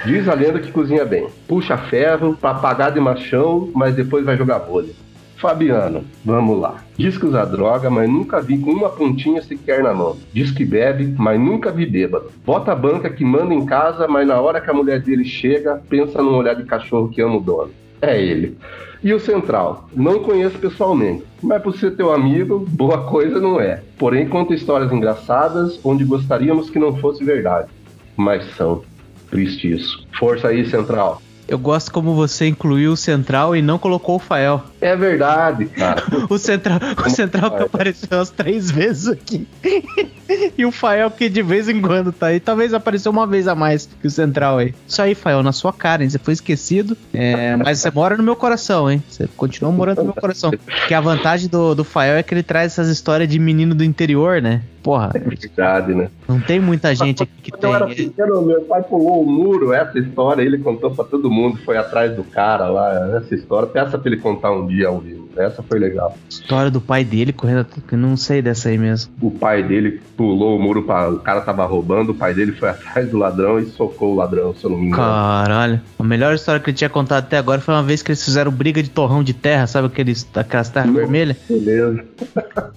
[0.06, 1.28] Diz a lenda que cozinha bem.
[1.48, 4.94] Puxa ferro, papagaio de machão, mas depois vai jogar bolha.
[5.40, 6.84] Fabiano, vamos lá.
[6.98, 10.18] Diz que usa droga, mas nunca vi com uma pontinha sequer na mão.
[10.34, 12.30] Diz que bebe, mas nunca vi bêbado.
[12.46, 15.82] Bota a banca que manda em casa, mas na hora que a mulher dele chega,
[15.90, 17.72] pensa num olhar de cachorro que ama o dono.
[18.02, 18.58] É ele.
[19.02, 19.88] E o Central?
[19.96, 23.82] Não conheço pessoalmente, mas por ser teu amigo, boa coisa não é.
[23.98, 27.70] Porém, conta histórias engraçadas onde gostaríamos que não fosse verdade.
[28.18, 28.84] Mas são.
[29.32, 30.06] Triste isso.
[30.20, 31.22] Força aí, Central.
[31.50, 34.64] Eu gosto como você incluiu o Central e não colocou o Fael.
[34.80, 36.04] É verdade, cara.
[36.30, 39.48] o Central, o central que apareceu umas três vezes aqui.
[40.56, 42.40] e o Fael que de vez em quando tá aí.
[42.40, 44.76] Talvez apareceu uma vez a mais que o Central aí.
[44.88, 46.10] Isso aí, Fael, na sua cara, hein?
[46.12, 46.96] Você foi esquecido.
[47.12, 49.02] É, mas você mora no meu coração, hein?
[49.10, 50.52] Você continua morando no meu coração.
[50.88, 53.84] Que a vantagem do, do Fael é que ele traz essas histórias de menino do
[53.84, 54.62] interior, né?
[54.82, 55.12] Porra.
[55.14, 56.10] É verdade, né?
[56.28, 57.70] Não tem muita gente aqui que Quando tem.
[57.70, 61.58] eu era pequeno, meu pai pulou o muro, essa história, ele contou pra todo mundo,
[61.66, 63.68] foi atrás do cara lá, essa história.
[63.68, 65.29] Peça pra ele contar um dia ao vivo.
[65.40, 66.18] Essa foi legal.
[66.30, 67.66] História do pai dele correndo.
[67.90, 69.12] Eu não sei dessa aí mesmo.
[69.22, 72.68] O pai dele pulou o muro, pra, o cara tava roubando, o pai dele foi
[72.70, 75.02] atrás do ladrão e socou o ladrão, se eu não me engano.
[75.02, 75.82] Caralho.
[75.98, 78.52] A melhor história que ele tinha contado até agora foi uma vez que eles fizeram
[78.52, 81.38] briga de torrão de terra, sabe aqueles, aquelas terras vermelhas?
[81.50, 82.04] Beleza.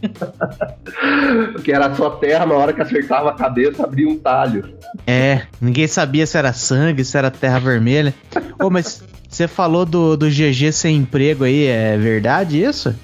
[1.64, 4.72] que era só terra, na hora que acertava a cabeça, abria um talho.
[5.06, 8.14] É, ninguém sabia se era sangue, se era terra vermelha.
[8.60, 12.94] Ô, mas você falou do, do GG sem emprego aí, é verdade isso?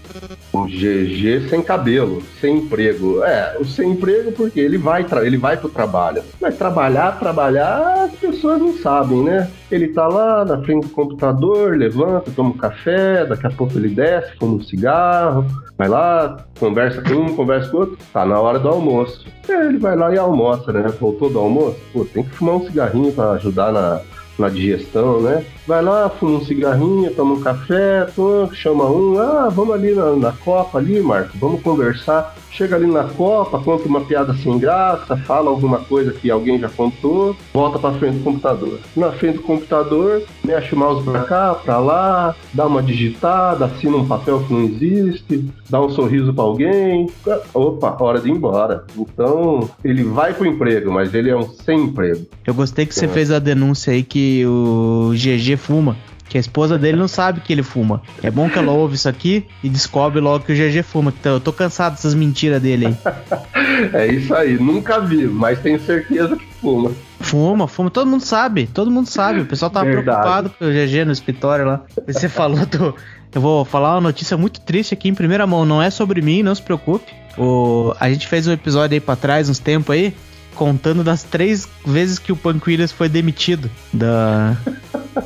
[0.53, 3.25] O GG sem cabelo, sem emprego.
[3.25, 6.23] É, o sem emprego porque ele vai, ele vai pro trabalho.
[6.38, 9.51] Mas trabalhar, trabalhar, as pessoas não sabem, né?
[9.71, 13.88] Ele tá lá na frente do computador, levanta, toma um café, daqui a pouco ele
[13.88, 15.47] desce, fuma um cigarro,
[15.79, 19.25] vai lá, conversa com um, conversa com outro, tá na hora do almoço.
[19.49, 20.88] É, ele vai lá e almoça, né?
[21.01, 24.03] Voltou do almoço, pô, tem que fumar um cigarrinho para ajudar na,
[24.38, 25.43] na digestão, né?
[25.68, 30.16] Vai lá, fuma um cigarrinho, toma um café, toma, chama um, ah, vamos ali na,
[30.16, 32.35] na Copa ali, Marco, vamos conversar.
[32.50, 36.70] Chega ali na Copa, conta uma piada sem graça, fala alguma coisa que alguém já
[36.70, 38.81] contou, volta pra frente do computador.
[38.96, 43.98] Na frente do computador, mexe o mouse pra cá, pra lá, dá uma digitada, assina
[43.98, 47.11] um papel que não existe, dá um sorriso pra alguém.
[47.52, 48.85] Opa, hora de ir embora.
[48.96, 52.26] Então, ele vai pro emprego, mas ele é um sem emprego.
[52.46, 55.97] Eu gostei que você fez a denúncia aí que o GG fuma.
[56.29, 58.03] Que a esposa dele não sabe que ele fuma.
[58.23, 61.12] É bom que ela ouve isso aqui e descobre logo que o GG fuma.
[61.18, 62.97] Então, eu tô cansado dessas mentiras dele aí.
[63.94, 66.92] é isso aí, nunca vi, mas tenho certeza que fuma.
[67.21, 67.90] Fuma, fuma.
[67.90, 69.40] Todo mundo sabe, todo mundo sabe.
[69.40, 70.05] O pessoal tava Verdade.
[70.05, 71.83] preocupado com o GG no escritório lá.
[72.07, 72.94] Você falou do.
[73.35, 75.64] Eu vou falar uma notícia muito triste aqui em primeira mão.
[75.64, 77.12] Não é sobre mim, não se preocupe.
[77.37, 77.94] O...
[77.99, 80.14] A gente fez um episódio aí pra trás, uns tempos aí,
[80.59, 83.71] contando das três vezes que o Punk Williams foi demitido.
[83.92, 84.57] Da...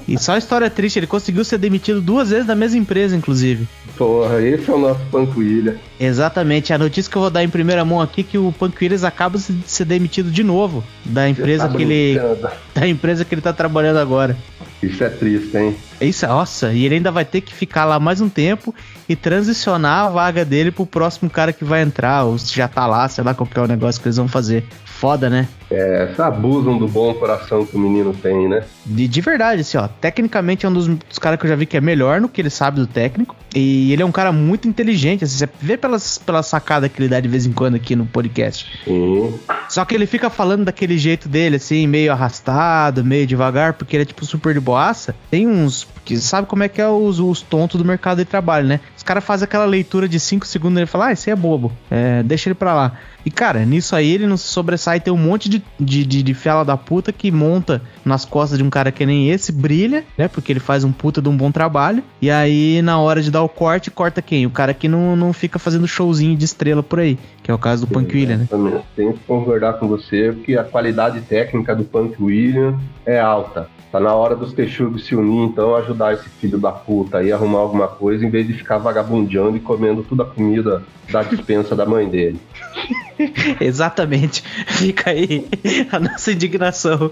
[0.06, 3.66] E só história triste, ele conseguiu ser demitido duas vezes da mesma empresa, inclusive.
[3.96, 5.80] Porra, esse é o nosso Panquilha.
[5.98, 8.76] Exatamente, a notícia que eu vou dar em primeira mão aqui é que o Punk
[8.82, 12.20] Williams acaba de ser demitido de novo da empresa Tá que ele
[12.74, 14.36] da empresa que ele tá trabalhando agora.
[14.82, 15.74] Isso é triste, hein?
[16.02, 18.74] Isso, nossa, e ele ainda vai ter que ficar lá mais um tempo
[19.08, 22.86] e transicionar a vaga dele pro próximo cara que vai entrar, ou se já tá
[22.86, 24.64] lá, sei lá qual que é o negócio que eles vão fazer.
[24.84, 25.48] Foda, né?
[25.68, 28.62] É, abusam do bom coração que o menino tem, né?
[28.86, 29.88] De, de verdade, assim, ó.
[29.88, 32.40] Tecnicamente é um dos, dos caras que eu já vi que é melhor no que
[32.40, 33.34] ele sabe do técnico.
[33.52, 35.24] E ele é um cara muito inteligente.
[35.24, 38.06] Assim, você vê pelas, pela sacada que ele dá de vez em quando aqui no
[38.06, 38.80] podcast.
[38.84, 39.34] Sim.
[39.68, 44.02] Só que ele fica falando daquele jeito dele, assim, meio arrastado, meio devagar, porque ele
[44.02, 45.16] é tipo super de boaça.
[45.28, 45.88] Tem uns.
[46.04, 48.80] Que sabe como é que é os, os tontos do mercado de trabalho, né?
[49.02, 51.36] Os caras fazem aquela leitura de 5 segundos e ele fala, ah, esse aí é
[51.36, 51.72] bobo.
[51.90, 52.92] É, deixa ele pra lá.
[53.26, 55.00] E, cara, nisso aí ele não se sobressai.
[55.00, 58.64] Tem um monte de, de, de, de fela da puta que monta nas costas de
[58.64, 60.28] um cara que nem esse, brilha, né?
[60.28, 62.00] Porque ele faz um puta de um bom trabalho.
[62.20, 64.46] E aí, na hora de dar o corte, corta quem?
[64.46, 67.18] O cara que não, não fica fazendo showzinho de estrela por aí.
[67.42, 68.48] Que é o caso do Punk William, né?
[68.94, 73.68] Tenho que concordar com você, porque a qualidade técnica do Punk William é alta.
[73.92, 77.36] Tá na hora dos texugos se unir, então, ajudar esse filho da puta aí a
[77.36, 81.74] arrumar alguma coisa, em vez de ficar vagabundeando e comendo toda a comida da dispensa
[81.74, 82.38] da mãe dele.
[83.60, 84.42] Exatamente.
[84.66, 85.46] Fica aí
[85.90, 87.10] a nossa indignação.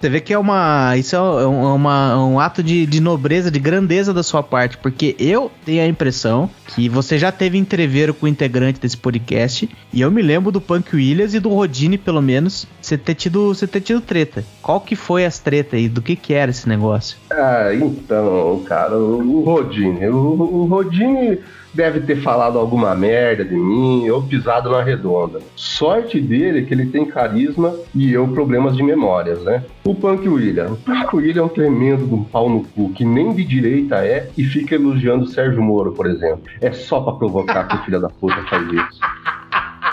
[0.00, 0.96] Você vê que é uma.
[0.96, 5.16] Isso é um, uma- um ato de, de nobreza, de grandeza da sua parte, porque
[5.18, 10.00] eu tenho a impressão que você já teve entreveiro com o integrante desse podcast, e
[10.00, 13.66] eu me lembro do Punk Williams e do Rodine, pelo menos, você ter tido, você
[13.66, 14.44] ter tido treta.
[14.60, 15.88] Qual que foi as tretas aí?
[15.88, 17.16] Do que que era esse negócio?
[17.30, 20.06] Ah, então, cara, o, o Rodine.
[20.08, 21.38] O, o Rodine
[21.76, 25.40] deve ter falado alguma merda de mim ou pisado na redonda.
[25.54, 29.62] Sorte dele é que ele tem carisma e eu problemas de memórias, né?
[29.84, 30.72] O Punk William.
[30.72, 33.96] O Punk William é um tremendo de um pau no cu que nem de direita
[33.96, 36.42] é e fica elogiando o Sérgio Moro, por exemplo.
[36.60, 39.00] É só pra provocar que o filho da puta faz isso.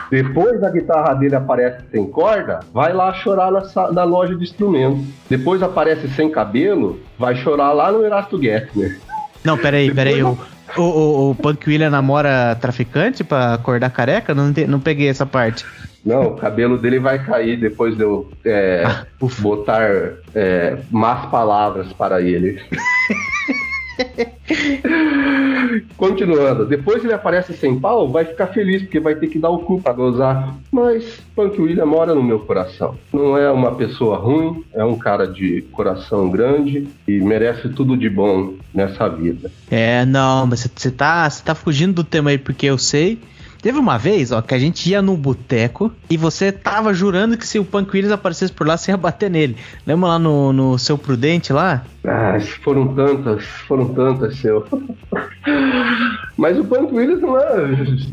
[0.10, 5.04] Depois a guitarra dele aparece sem corda, vai lá chorar na, na loja de instrumentos.
[5.30, 9.00] Depois aparece sem cabelo, vai chorar lá no Erasto Gettner.
[9.44, 10.24] Não, peraí, peraí.
[10.24, 10.38] O,
[10.78, 14.34] o, o, o Punk William namora traficante pra acordar careca?
[14.34, 15.66] Não, não peguei essa parte.
[16.06, 18.84] Não, o cabelo dele vai cair depois de eu é,
[19.22, 19.42] ufa.
[19.42, 19.90] botar
[20.36, 22.62] é, más palavras para ele.
[25.98, 29.60] Continuando, depois ele aparece sem pau, vai ficar feliz porque vai ter que dar o
[29.60, 30.56] cu pra gozar.
[30.72, 32.98] Mas Punk William mora no meu coração.
[33.12, 38.10] Não é uma pessoa ruim, é um cara de coração grande e merece tudo de
[38.10, 39.52] bom nessa vida.
[39.70, 43.20] É, não, mas você tá, tá fugindo do tema aí porque eu sei.
[43.64, 47.48] Teve uma vez, ó, que a gente ia no boteco e você tava jurando que
[47.48, 49.56] se o Punk Williams aparecesse por lá, você ia bater nele.
[49.88, 51.84] Lembra lá no, no Seu Prudente lá?
[52.06, 54.66] Ah, foram tantas, foram tantas, seu.
[56.36, 57.54] Mas o Punk Williams não é.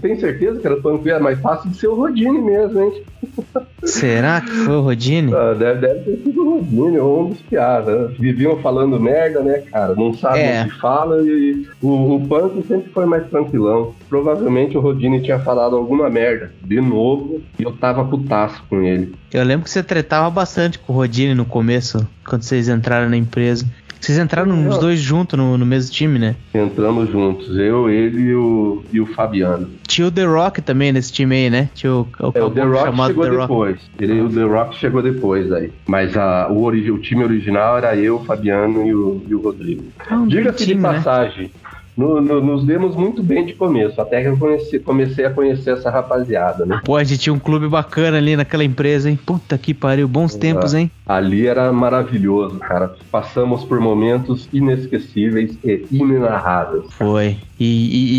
[0.00, 1.20] Tem certeza que era o Punk Williams?
[1.20, 3.02] É mais fácil de ser o Rodine mesmo, hein?
[3.82, 5.34] Será que foi o Rodine?
[5.34, 8.12] Ah, deve, deve ter sido o Rodine ou um dos piadas.
[8.18, 9.94] Viviam falando merda, né, cara?
[9.96, 10.62] Não sabem É.
[10.62, 13.92] o que fala e o, o Punk sempre foi mais tranquilão.
[14.08, 16.52] Provavelmente o Rodine tinha falado alguma merda.
[16.62, 19.14] De novo, e eu tava putaço com ele.
[19.32, 23.16] Eu lembro que você tretava bastante com o Rodine no começo, quando vocês entraram na
[23.16, 23.66] empresa.
[24.00, 26.34] Vocês entraram os dois juntos no, no mesmo time, né?
[26.54, 29.68] Entramos juntos, eu, ele e o, e o Fabiano.
[29.86, 31.68] Tinha o The Rock também nesse time aí, né?
[31.74, 33.42] Tinha o, o, É, o The Rock chamado chegou The Rock.
[33.42, 33.80] depois.
[34.00, 35.70] Ele, o The Rock chegou depois aí.
[35.86, 39.84] Mas a, o, o time original era eu, o Fabiano e o, e o Rodrigo.
[40.08, 41.02] Ah, um Diga-se de time, né?
[42.00, 45.72] No- no- nos demos muito bem de começo, até que eu conheci- comecei a conhecer
[45.74, 46.80] essa rapaziada, né?
[46.84, 49.18] Pô, a gente tinha um clube bacana ali naquela empresa, hein?
[49.26, 50.90] Puta que pariu, bons tempos, hein?
[51.06, 52.94] Ali era maravilhoso, cara.
[53.10, 56.84] Passamos por momentos inesquecíveis e inenarráveis.
[56.90, 57.36] Foi.
[57.58, 57.64] E,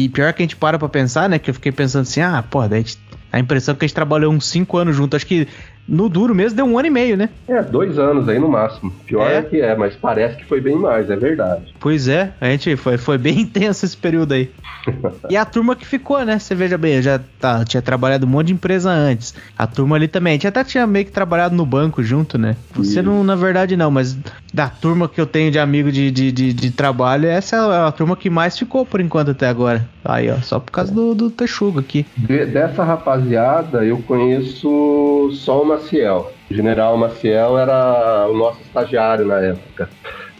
[0.01, 1.39] e- e pior que a gente para pra pensar, né?
[1.39, 2.99] Que eu fiquei pensando assim, ah, pô, daí a, gente-
[3.31, 5.15] a impressão é que a gente trabalhou uns 5 anos junto.
[5.15, 5.47] Acho que
[5.87, 7.29] no duro mesmo deu um ano e meio, né?
[7.47, 8.91] É, dois anos aí no máximo.
[9.05, 9.37] Pior É?
[9.37, 11.73] é, que é, mas parece que foi bem mais, é verdade.
[11.79, 14.49] Pois é, a gente foi, foi bem intenso esse período aí.
[15.29, 16.39] E a turma que ficou, né?
[16.39, 19.33] Você veja bem, eu já tá, tinha trabalhado um monte de empresa antes.
[19.57, 20.31] A turma ali também.
[20.31, 22.57] A gente até tinha meio que trabalhado no banco junto, né?
[22.73, 23.03] Você Isso.
[23.03, 24.17] não, na verdade, não, mas
[24.53, 27.91] da turma que eu tenho de amigo de, de, de, de trabalho, essa é a
[27.91, 29.87] turma que mais ficou por enquanto até agora.
[30.03, 32.05] Aí, ó, só por causa do, do Texugo aqui.
[32.17, 36.31] De- dessa rapaziada, eu conheço só uma Maciel.
[36.49, 39.89] O general Maciel era o nosso estagiário na época.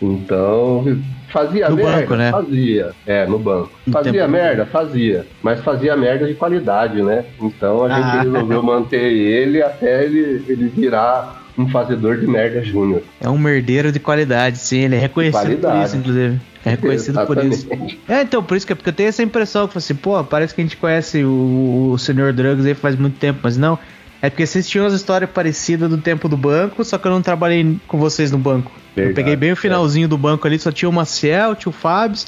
[0.01, 0.99] Então,
[1.31, 1.91] fazia No merda?
[2.01, 2.31] banco, né?
[2.31, 2.91] Fazia.
[3.05, 3.69] É, no banco.
[3.85, 4.65] No Fazia merda?
[4.65, 5.25] Fazia.
[5.41, 7.25] Mas fazia merda de qualidade, né?
[7.39, 8.21] Então a gente Ah.
[8.23, 13.03] resolveu manter ele até ele, ele virar um fazedor de merda júnior.
[13.19, 14.79] É um merdeiro de qualidade, sim.
[14.79, 16.39] Ele é reconhecido por isso, inclusive.
[16.65, 17.67] É reconhecido por isso.
[17.67, 17.99] Exatamente.
[18.07, 20.61] É, então, por isso que, porque eu tenho essa impressão que assim, pô, parece que
[20.61, 22.33] a gente conhece o, o Sr.
[22.33, 23.77] Drugs aí faz muito tempo, mas não.
[24.21, 27.21] É porque vocês tinham umas histórias parecidas do tempo do banco, só que eu não
[27.21, 28.71] trabalhei com vocês no banco.
[28.95, 31.73] eu Verdade, peguei bem o finalzinho do banco ali, só tinha o Maciel, tinha o
[31.73, 32.19] Fábio.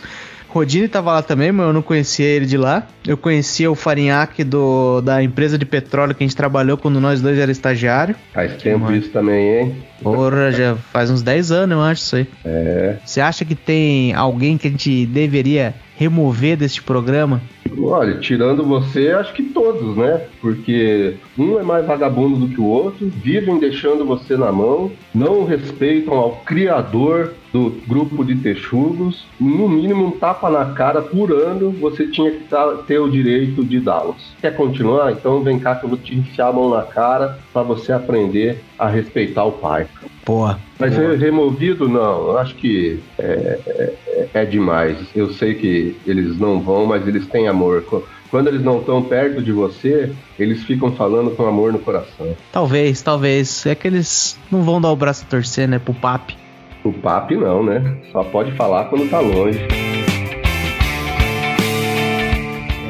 [0.54, 2.88] Rodine tava lá também, mas eu não conhecia ele de lá.
[3.06, 7.22] Eu conhecia o Farinhaque do, da empresa de petróleo que a gente trabalhou quando nós
[7.22, 8.16] dois era estagiário.
[8.32, 8.96] Faz tempo Mano.
[8.96, 9.76] isso também, hein?
[10.02, 12.28] Porra, já faz uns 10 anos, eu acho isso aí.
[12.46, 12.98] É.
[13.04, 17.42] Você acha que tem alguém que a gente deveria remover deste programa?
[17.78, 20.22] Olha, tirando você, acho que todos, né?
[20.40, 25.46] Porque um é mais vagabundo do que o outro, vivem deixando você na mão, não
[25.46, 31.70] respeitam ao criador do grupo de texugos, no mínimo um tapa na cara por ano,
[31.72, 34.34] você tinha que tá- ter o direito de dá-los.
[34.42, 35.12] Quer continuar?
[35.12, 38.64] Então vem cá que eu vou te enfiar a mão na cara para você aprender
[38.78, 39.86] a respeitar o pai.
[40.26, 40.60] Porra.
[40.80, 41.16] Mas porra.
[41.16, 42.30] removido, não.
[42.30, 44.98] Eu acho que é, é- é demais.
[45.16, 47.84] Eu sei que eles não vão, mas eles têm amor.
[47.84, 52.36] Qu- Quando eles não estão perto de você, eles ficam falando com amor no coração.
[52.52, 53.64] Talvez, talvez.
[53.68, 56.36] É que eles não vão dar o braço a torcer, né, pro papi.
[56.84, 57.98] O papi não, né?
[58.12, 59.60] Só pode falar quando tá longe.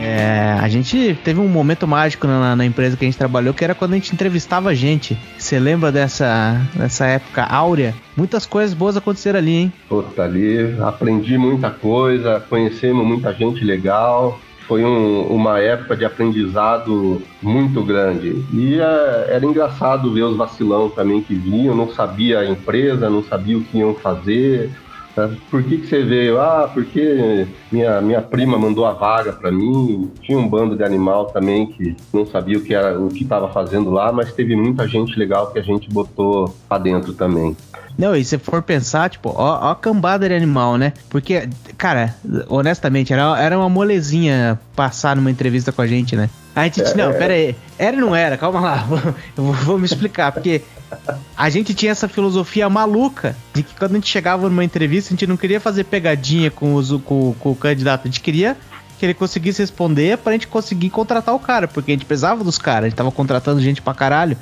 [0.02, 3.64] É, a gente teve um momento mágico na, na empresa que a gente trabalhou, que
[3.64, 5.18] era quando a gente entrevistava gente.
[5.38, 7.94] Você lembra dessa, dessa época áurea?
[8.18, 9.74] Muitas coisas boas aconteceram ali, hein?
[9.88, 14.40] Puta, ali aprendi muita coisa, conhecemos muita gente legal.
[14.68, 18.46] Foi um- uma época de aprendizado muito grande.
[18.54, 23.22] E é, era engraçado ver os vacilão também que vinham, não sabia a empresa, não
[23.24, 24.72] sabia o que iam fazer.
[25.50, 26.40] Por que, que você veio?
[26.40, 30.12] Ah, porque minha, minha prima mandou a vaga para mim.
[30.22, 33.48] Tinha um bando de animal também que não sabia o que era o que estava
[33.50, 37.56] fazendo lá, mas teve muita gente legal que a gente botou pra dentro também.
[37.96, 40.94] Não, e se for pensar, tipo, ó, ó a cambada de animal, né?
[41.10, 41.48] Porque,
[41.78, 42.16] cara,
[42.50, 46.28] honestamente, era, era uma molezinha passar numa entrevista com a gente, né?
[46.56, 47.56] A gente, não, pera aí.
[47.78, 48.38] Era ou não era?
[48.38, 48.86] Calma lá.
[49.38, 50.62] Eu vou, vou me explicar, porque
[51.36, 55.14] a gente tinha essa filosofia maluca de que quando a gente chegava numa entrevista, a
[55.14, 58.58] gente não queria fazer pegadinha com, os, com, com o candidato, a gente queria
[58.98, 62.58] que ele conseguisse responder pra gente conseguir contratar o cara, porque a gente precisava dos
[62.58, 64.38] caras, a gente tava contratando gente pra caralho.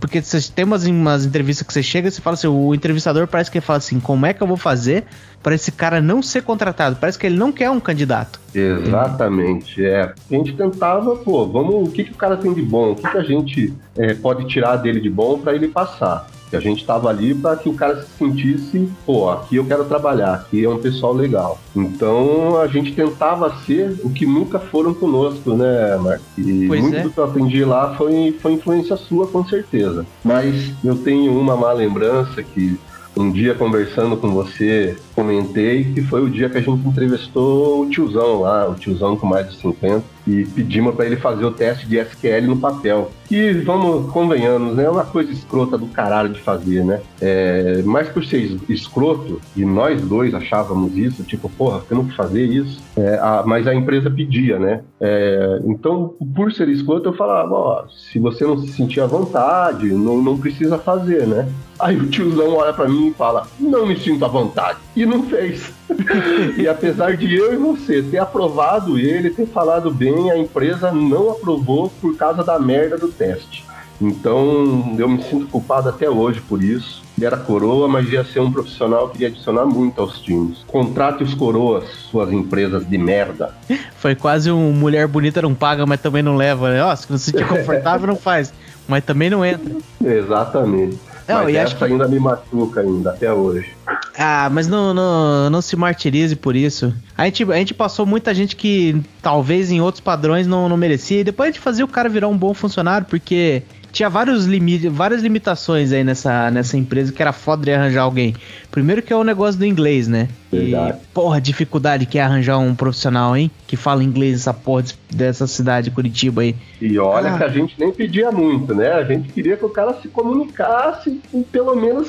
[0.00, 3.26] Porque você tem umas, umas entrevistas que você chega e você fala assim, o entrevistador
[3.26, 5.04] parece que ele fala assim, como é que eu vou fazer
[5.42, 6.96] pra esse cara não ser contratado?
[6.96, 8.40] Parece que ele não quer um candidato.
[8.54, 10.02] Exatamente, é.
[10.02, 12.92] A gente tentava, pô, vamos, o que, que o cara tem de bom?
[12.92, 16.26] O que, que a gente é, pode tirar dele de bom para ele passar?
[16.60, 19.84] Que a gente tava ali para que o cara se sentisse, pô, aqui eu quero
[19.84, 21.58] trabalhar, aqui é um pessoal legal.
[21.74, 26.26] Então a gente tentava ser o que nunca foram conosco, né, Marcos?
[26.38, 27.02] E Pois muito é.
[27.02, 30.06] do que eu aprendi lá foi, foi influência sua, com certeza.
[30.22, 32.78] Mas eu tenho uma má lembrança que
[33.16, 37.88] um dia conversando com você, comentei que foi o dia que a gente entrevistou o
[37.90, 41.86] tiozão lá, o tiozão com mais de 50, e pedimos para ele fazer o teste
[41.86, 43.10] de SQL no papel.
[43.26, 44.84] Que, vamos, convenhamos, né?
[44.84, 47.00] É uma coisa escrota do caralho de fazer, né?
[47.20, 52.12] É, mas por ser es- escroto, e nós dois achávamos isso, tipo, porra, não vou
[52.14, 52.82] fazer isso.
[52.96, 54.80] É, a- mas a empresa pedia, né?
[55.00, 59.86] É, então, por ser escroto, eu falava, ó, se você não se sentir à vontade,
[59.92, 61.48] não, não precisa fazer, né?
[61.78, 64.78] Aí o tiozão olha pra mim e fala, não me sinto à vontade.
[64.94, 65.72] E não fez.
[66.56, 71.30] e apesar de eu e você ter aprovado ele, ter falado bem, a empresa não
[71.30, 73.64] aprovou por causa da merda do teste.
[74.00, 77.02] Então eu me sinto culpado até hoje por isso.
[77.16, 80.58] Ele era coroa, mas ia ser um profissional que ia adicionar muito aos times.
[80.66, 83.54] Contrate os coroas, suas empresas de merda.
[83.96, 86.82] Foi quase um mulher bonita não paga, mas também não leva, né?
[86.84, 88.52] Ó, se não se sentir confortável, não faz.
[88.88, 89.76] Mas também não entra.
[90.04, 90.98] Exatamente.
[91.26, 93.72] Não, mas e essa acho que- ainda me machuca ainda, até hoje.
[94.18, 96.92] Ah, mas não, não, não se martirize por isso.
[97.16, 101.20] A gente, a gente passou muita gente que talvez em outros padrões não, não merecia.
[101.20, 103.62] E depois a gente fazia o cara virar um bom funcionário, porque
[103.94, 108.34] tinha vários limites, várias limitações aí nessa, nessa empresa que era foda de arranjar alguém.
[108.70, 110.28] Primeiro que é o negócio do inglês, né?
[110.52, 110.98] Verdade.
[111.00, 113.50] E, porra, dificuldade que é arranjar um profissional, hein?
[113.66, 116.54] Que fala inglês essa porra des- dessa cidade, Curitiba aí.
[116.80, 117.38] E olha Ah.
[117.38, 118.92] que a gente nem pedia muito, né?
[118.92, 122.08] A gente queria que o cara se comunicasse e pelo menos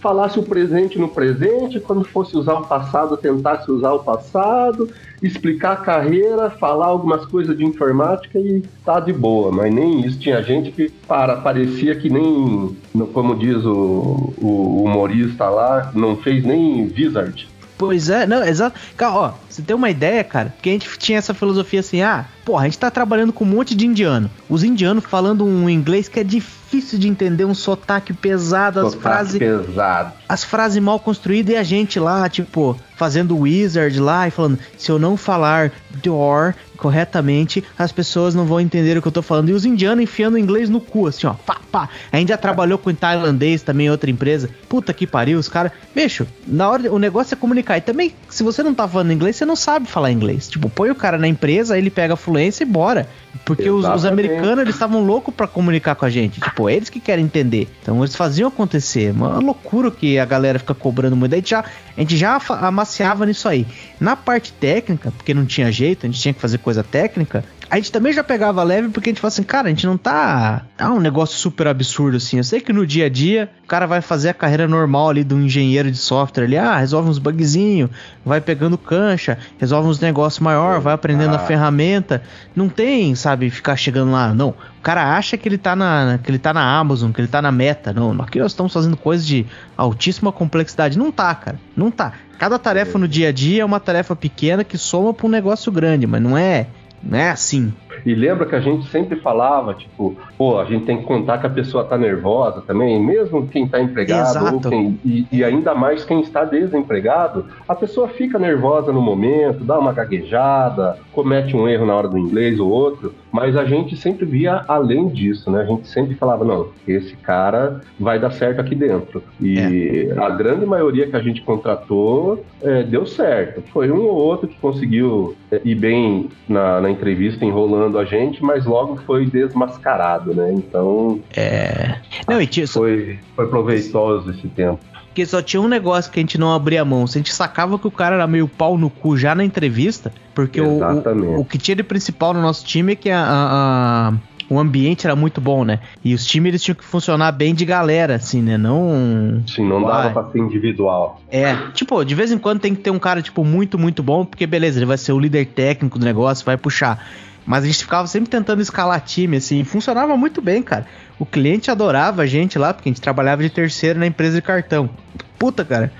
[0.00, 4.88] falasse o presente no presente, quando fosse usar o passado, tentasse usar o passado,
[5.22, 10.18] explicar a carreira, falar algumas coisas de informática e tá de boa, mas nem isso.
[10.18, 12.76] Tinha gente que para, parecia que nem,
[13.12, 17.48] como diz o, o humorista lá, não fez nem Wizard.
[17.76, 18.78] Pois é, não, exato.
[18.96, 20.50] Cara, ó, você tem uma ideia, cara?
[20.50, 23.48] Porque a gente tinha essa filosofia assim, ah, porra, a gente tá trabalhando com um
[23.48, 24.28] monte de indiano.
[24.48, 26.57] Os indianos falando um inglês que é difícil
[26.98, 29.38] de entender, um sotaque pesado, as frases.
[29.38, 30.17] pesado.
[30.28, 34.90] As frases mal construídas e a gente lá, tipo, fazendo wizard lá e falando, se
[34.90, 35.70] eu não falar
[36.02, 39.48] door corretamente, as pessoas não vão entender o que eu tô falando.
[39.50, 41.88] E os indianos enfiando o inglês no cu, assim, ó, pá, pá.
[42.10, 44.48] A gente já trabalhou com tailandês também, outra empresa.
[44.68, 45.72] Puta que pariu, os caras.
[45.94, 47.76] Bicho, na hora o negócio é comunicar.
[47.78, 50.48] E também, se você não tá falando inglês, você não sabe falar inglês.
[50.48, 53.08] Tipo, põe o cara na empresa, ele pega a fluência e bora.
[53.44, 56.40] Porque os, os, americanos, eles estavam loucos para comunicar com a gente.
[56.40, 57.68] Tipo, eles que querem entender.
[57.82, 59.10] Então eles faziam acontecer.
[59.12, 61.34] Uma loucura que a galera fica cobrando muito.
[61.34, 63.66] Gente já, a gente já amaciava nisso aí.
[64.00, 67.76] Na parte técnica, porque não tinha jeito, a gente tinha que fazer coisa técnica, a
[67.76, 70.62] gente também já pegava leve porque a gente fala assim, cara, a gente não tá.
[70.76, 72.38] Tá um negócio super absurdo assim.
[72.38, 75.22] Eu sei que no dia a dia o cara vai fazer a carreira normal ali
[75.22, 77.90] do engenheiro de software ali, ah, resolve uns bugzinhos,
[78.24, 81.36] vai pegando cancha, resolve uns negócios maior, vai aprendendo ah.
[81.36, 82.22] a ferramenta.
[82.56, 84.32] Não tem, sabe, ficar chegando lá.
[84.32, 84.50] Não.
[84.78, 87.42] O cara acha que ele tá na, que ele tá na Amazon, que ele tá
[87.42, 87.92] na meta.
[87.92, 89.44] Não, aqui nós estamos fazendo coisas de
[89.76, 90.98] altíssima complexidade.
[90.98, 91.60] Não tá, cara.
[91.76, 92.12] Não tá.
[92.38, 95.72] Cada tarefa no dia a dia é uma tarefa pequena que soma para um negócio
[95.72, 96.68] grande, mas não é
[97.02, 97.72] não é assim.
[98.04, 101.46] E lembra que a gente sempre falava, tipo, pô, a gente tem que contar que
[101.46, 106.20] a pessoa tá nervosa também, mesmo quem tá empregado, quem, e, e, ainda mais quem
[106.20, 111.94] está desempregado, a pessoa fica nervosa no momento, dá uma gaguejada, comete um erro na
[111.94, 115.62] hora do inglês ou outro, mas a gente sempre via além disso, né?
[115.62, 119.22] A gente sempre falava, não, esse cara vai dar certo aqui dentro.
[119.40, 120.18] E é.
[120.18, 123.62] a grande maioria que a gente contratou é, deu certo.
[123.72, 128.42] Foi um ou outro que conseguiu é, ir bem na, na entrevista enrolando a gente,
[128.42, 130.52] mas logo foi desmascarado, né?
[130.52, 131.20] Então.
[131.34, 131.96] É.
[132.26, 132.66] Não, e tinha...
[132.66, 134.80] foi, foi proveitoso esse tempo.
[135.06, 137.06] Porque só tinha um negócio que a gente não abria mão.
[137.06, 140.12] Se a gente sacava que o cara era meio pau no cu já na entrevista,
[140.34, 144.08] porque o, o, o, que tinha de principal no nosso time é que a, a,
[144.08, 144.12] a
[144.50, 145.80] o ambiente era muito bom, né?
[146.02, 148.56] E os times eles tinham que funcionar bem de galera, assim, né?
[148.56, 149.42] Não.
[149.46, 151.20] Sim, não dava pra ser individual.
[151.30, 154.24] É, tipo, de vez em quando tem que ter um cara, tipo, muito, muito bom,
[154.24, 157.04] porque beleza, ele vai ser o líder técnico do negócio, vai puxar.
[157.48, 160.86] Mas a gente ficava sempre tentando escalar time, assim, funcionava muito bem, cara.
[161.18, 164.42] O cliente adorava a gente lá, porque a gente trabalhava de terceiro na empresa de
[164.42, 164.90] cartão.
[165.38, 165.90] Puta, cara.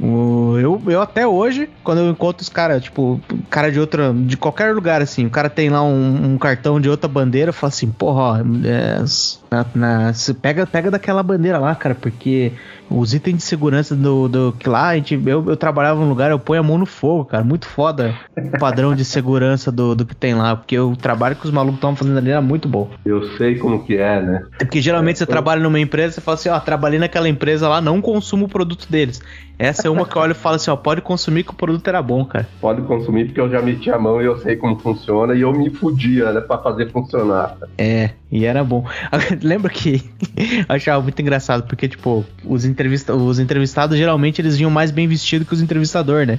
[0.00, 3.20] Eu, eu até hoje, quando eu encontro os caras, tipo,
[3.50, 4.12] cara de outra.
[4.12, 7.54] de qualquer lugar, assim, o cara tem lá um, um cartão de outra bandeira, eu
[7.54, 9.04] falo assim, porra, ó, é,
[9.50, 12.52] na, na, pega, pega daquela bandeira lá, cara, porque
[12.90, 16.30] os itens de segurança do, do que lá, a gente, eu, eu trabalhava num lugar,
[16.30, 17.44] eu ponho a mão no fogo, cara.
[17.44, 20.56] Muito foda o padrão de segurança do, do que tem lá.
[20.56, 22.90] Porque o trabalho que os malucos estavam fazendo ali era muito bom.
[23.04, 24.46] Eu sei como que é, né?
[24.58, 25.28] É porque geralmente é, você eu...
[25.28, 28.86] trabalha numa empresa, você fala assim, ó, trabalhei naquela empresa lá, não consumo o produto
[28.90, 29.20] deles.
[29.58, 31.86] Essa é uma que eu olho e falo assim, ó, pode consumir que o produto
[31.88, 32.48] era bom, cara.
[32.60, 35.52] Pode consumir porque eu já meti a mão e eu sei como funciona e eu
[35.52, 37.56] me fudia, né, pra fazer funcionar.
[37.76, 38.84] É, e era bom.
[39.42, 40.02] Lembra que
[40.36, 45.08] eu achava muito engraçado, porque, tipo, os, entrevista os entrevistados geralmente eles vinham mais bem
[45.08, 46.38] vestidos que os entrevistadores, né?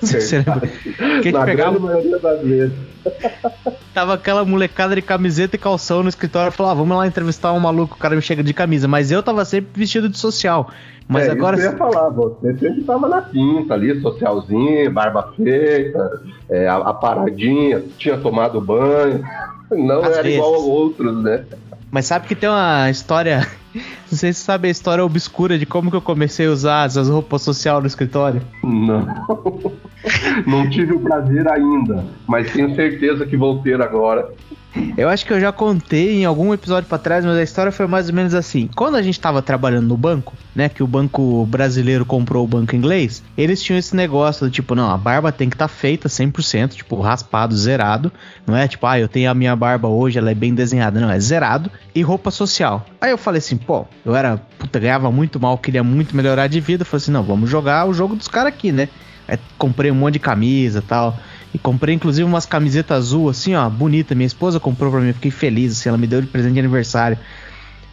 [0.06, 0.60] Você lembra?
[0.60, 1.78] Que a gente pegava...
[1.78, 2.72] maioria das vezes.
[3.92, 7.52] Tava aquela molecada de camiseta e calção no escritório e falava, ah, vamos lá entrevistar
[7.52, 8.86] um maluco, o cara me chega de camisa.
[8.86, 10.70] Mas eu tava sempre vestido de social.
[11.08, 11.56] Mas é, agora.
[11.56, 16.76] Isso eu ia falar, você sempre tava na pinta ali, socialzinho, barba feita, é, a,
[16.76, 19.20] a, paradinha, tinha tomado banho.
[19.70, 20.38] Não Às era vezes.
[20.38, 21.44] igual aos outros, né?
[21.90, 23.46] Mas sabe que tem uma história.
[23.74, 26.86] Não sei se você sabe a história obscura de como que eu comecei a usar
[26.86, 28.42] essas roupas social no escritório.
[28.62, 29.06] Não.
[30.46, 34.28] Não tive o prazer ainda, mas tenho certeza que vou ter agora.
[34.96, 37.86] Eu acho que eu já contei em algum episódio para trás, mas a história foi
[37.86, 38.68] mais ou menos assim.
[38.76, 42.76] Quando a gente tava trabalhando no banco, né, que o banco brasileiro comprou o banco
[42.76, 46.08] inglês, eles tinham esse negócio do tipo, não, a barba tem que estar tá feita
[46.08, 48.12] 100%, tipo, raspado, zerado.
[48.46, 51.00] Não é tipo, ah, eu tenho a minha barba hoje, ela é bem desenhada.
[51.00, 51.70] Não, é zerado.
[51.94, 52.86] E roupa social.
[53.00, 56.60] Aí eu falei assim, pô, eu era, puta, ganhava muito mal, queria muito melhorar de
[56.60, 56.84] vida.
[56.84, 58.88] Falei assim, não, vamos jogar o jogo dos caras aqui, né?
[59.26, 61.16] Aí comprei um monte de camisa tal.
[61.52, 64.14] E comprei inclusive umas camisetas azul, assim, ó, bonita.
[64.14, 67.18] Minha esposa comprou pra mim, fiquei feliz, assim, ela me deu de presente de aniversário.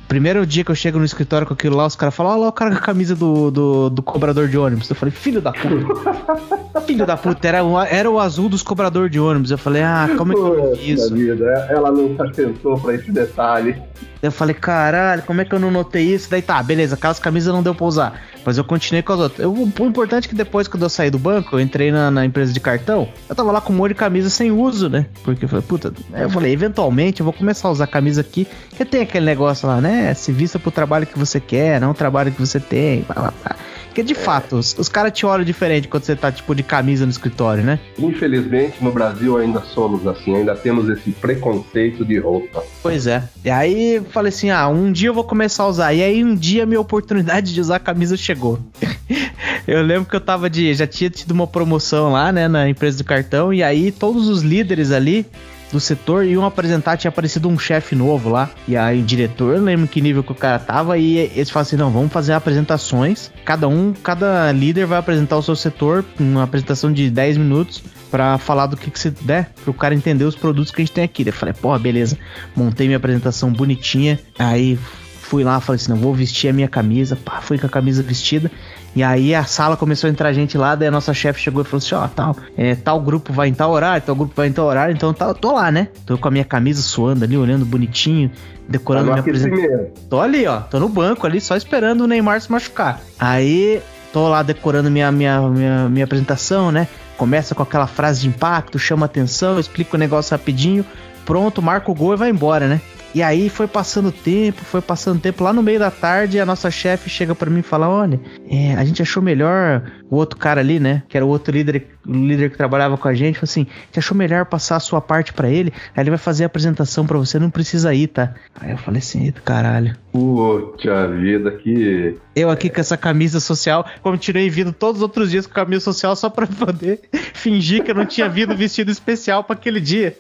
[0.08, 2.48] Primeiro dia que eu chego no escritório com aquilo lá, os caras falam, olha lá
[2.48, 4.90] o cara com a camisa do, do, do, cobrador de ônibus.
[4.90, 6.80] Eu falei, filho da puta.
[6.88, 7.58] filho da puta, era,
[7.90, 9.52] era o azul dos cobradores de ônibus.
[9.52, 11.14] Eu falei, ah, como é que eu fiz isso?
[11.14, 13.76] Vida, ela não se atentou pra esse detalhe.
[14.22, 16.30] Eu falei, caralho, como é que eu não notei isso?
[16.30, 18.22] Daí tá, beleza, aquelas camisas não deu pra usar.
[18.44, 19.40] Mas eu continuei com as outras.
[19.40, 22.26] Eu, o importante é que depois, quando eu saí do banco, eu entrei na, na
[22.26, 25.06] empresa de cartão, eu tava lá com um monte de camisa sem uso, né?
[25.24, 28.48] Porque eu falei, puta, eu falei, eventualmente eu vou começar a usar camisa aqui.
[28.76, 30.14] Que tem aquele negócio lá, né?
[30.14, 33.02] Se vista pro trabalho que você quer, não o trabalho que você tem.
[33.02, 33.56] Blá, blá, blá.
[33.98, 37.04] Porque de fato, os, os caras te olham diferente quando você tá, tipo, de camisa
[37.04, 37.80] no escritório, né?
[37.98, 42.64] Infelizmente, no Brasil ainda somos assim, ainda temos esse preconceito de roupa.
[42.84, 43.28] Pois é.
[43.44, 45.94] E aí eu falei assim: ah, um dia eu vou começar a usar.
[45.96, 48.60] E aí um dia a minha oportunidade de usar a camisa chegou.
[49.68, 50.76] eu lembro que eu tava de.
[50.76, 53.52] Já tinha tido uma promoção lá, né, na empresa do cartão.
[53.52, 55.26] E aí todos os líderes ali
[55.72, 58.50] do setor iam apresentar, tinha aparecido um chefe novo lá.
[58.68, 61.68] E aí o diretor, eu lembro que nível que o cara tava, e eles falaram
[61.68, 63.32] assim: não, vamos fazer apresentações.
[63.44, 67.84] Cada um, cada líder vai apresentar o seu setor, uma apresentação de 10 minutos.
[68.10, 70.94] Pra falar do que, que você der, pro cara entender os produtos que a gente
[70.94, 71.26] tem aqui.
[71.26, 72.18] Daí eu falei, porra, beleza.
[72.56, 74.18] Montei minha apresentação bonitinha.
[74.40, 74.80] Aí
[75.28, 77.18] fui lá, falei assim: não, vou vestir a minha camisa.
[77.18, 78.50] Pá, fui com a camisa vestida.
[78.98, 81.66] E aí a sala começou a entrar gente lá, daí a nossa chefe chegou e
[81.66, 84.48] falou assim, ó, oh, tal, é, tal grupo vai em tal horário, tal grupo vai
[84.48, 85.90] em tal horário, então tá, tô lá, né?
[86.04, 88.32] Tô com a minha camisa suando ali, olhando bonitinho,
[88.68, 89.88] decorando tá minha apresentação.
[90.10, 93.00] Tô ali, ó, tô no banco ali, só esperando o Neymar se machucar.
[93.20, 96.88] Aí, tô lá decorando minha, minha, minha, minha apresentação, né?
[97.18, 100.84] Começa com aquela frase de impacto, chama atenção, explica o negócio rapidinho,
[101.24, 102.82] pronto, marca o gol e vai embora, né?
[103.18, 105.44] E aí foi passando tempo, foi passando tempo.
[105.44, 108.76] Lá no meio da tarde, a nossa chefe chega para mim e fala: Olha, é,
[108.76, 111.02] a gente achou melhor o outro cara ali, né?
[111.10, 113.34] Que era o outro líder, líder que trabalhava com a gente.
[113.34, 115.74] Falou assim: a gente achou melhor passar a sua parte para ele.
[115.96, 118.36] Aí ele vai fazer a apresentação para você, não precisa ir, tá?
[118.54, 119.96] Aí eu falei assim: caralho.
[120.12, 122.18] Puta vida, que.
[122.36, 126.16] Eu aqui com essa camisa social, continuei vindo todos os outros dias com camisa social
[126.16, 127.02] só pra poder
[127.34, 130.18] fingir que eu não tinha vindo vestido especial para aquele dia.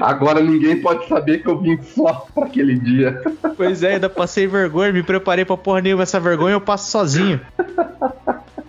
[0.00, 3.20] Agora ninguém pode saber que eu vim só pra aquele dia.
[3.56, 7.40] Pois é, ainda passei vergonha, me preparei pra porra nenhuma essa vergonha, eu passo sozinho.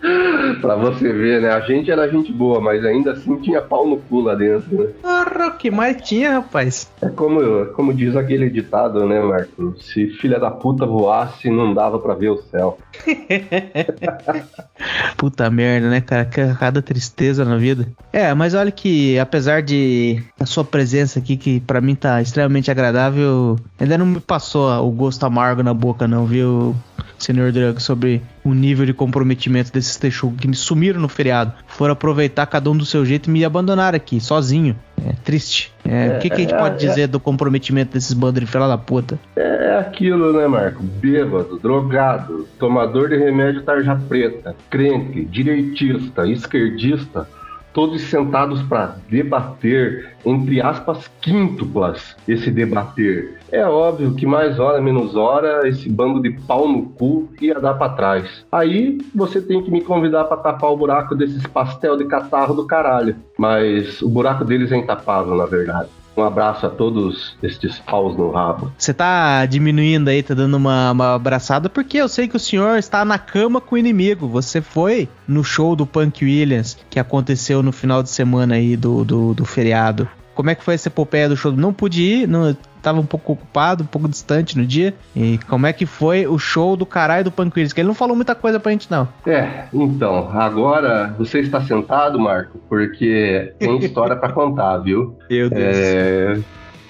[0.61, 1.49] pra você ver, né?
[1.49, 4.87] A gente era gente boa, mas ainda assim tinha pau no cu lá dentro, né?
[5.01, 6.91] Porra, que mais tinha, rapaz?
[7.01, 9.75] É como, como diz aquele ditado, né, Marco?
[9.79, 12.77] Se filha da puta voasse, não dava pra ver o céu.
[15.17, 16.27] Puta merda, né, cara?
[16.59, 17.87] Cada tristeza na vida.
[18.11, 22.71] É, mas olha que, apesar de a sua presença aqui, que para mim tá extremamente
[22.71, 26.75] agradável, ainda não me passou o gosto amargo na boca, não, viu?
[27.21, 31.53] Senhor Drug, sobre o nível de comprometimento desses Texugo que me sumiram no feriado.
[31.67, 34.75] Foram aproveitar cada um do seu jeito e me abandonaram aqui, sozinho.
[35.05, 35.73] É triste.
[35.83, 36.89] É, é, o que, que, a gente é, pode é.
[36.89, 39.19] dizer do comprometimento desses bandos de filha da puta?
[39.35, 40.83] É aquilo, né, Marco?
[40.83, 47.27] Bêbado, drogado, tomador de remédio tarja preta, crente, direitista, esquerdista
[47.73, 53.37] todos sentados para debater, entre aspas, quíntuplas, esse debater.
[53.51, 57.73] É óbvio que mais hora menos hora esse bando de pau no cu ia dar
[57.73, 58.45] para trás.
[58.51, 62.65] Aí você tem que me convidar para tapar o buraco desses pastel de catarro do
[62.65, 63.15] caralho.
[63.37, 65.89] Mas o buraco deles é intapável, na verdade.
[66.21, 68.71] Um abraço a todos estes paus no rabo.
[68.77, 72.77] Você tá diminuindo aí, tá dando uma, uma abraçada, porque eu sei que o senhor
[72.77, 74.27] está na cama com o inimigo.
[74.27, 79.03] Você foi no show do Punk Williams, que aconteceu no final de semana aí do,
[79.03, 80.07] do, do feriado.
[80.35, 81.51] Como é que foi essa epopeia do show?
[81.51, 84.93] Não pude ir, não, tava um pouco ocupado, um pouco distante no dia.
[85.15, 87.73] E como é que foi o show do caralho do Panqueires?
[87.73, 89.07] Que ele não falou muita coisa pra gente, não.
[89.25, 95.17] É, então, agora você está sentado, Marco, porque tem história para contar, viu?
[95.29, 95.77] Meu Deus.
[95.77, 96.39] É...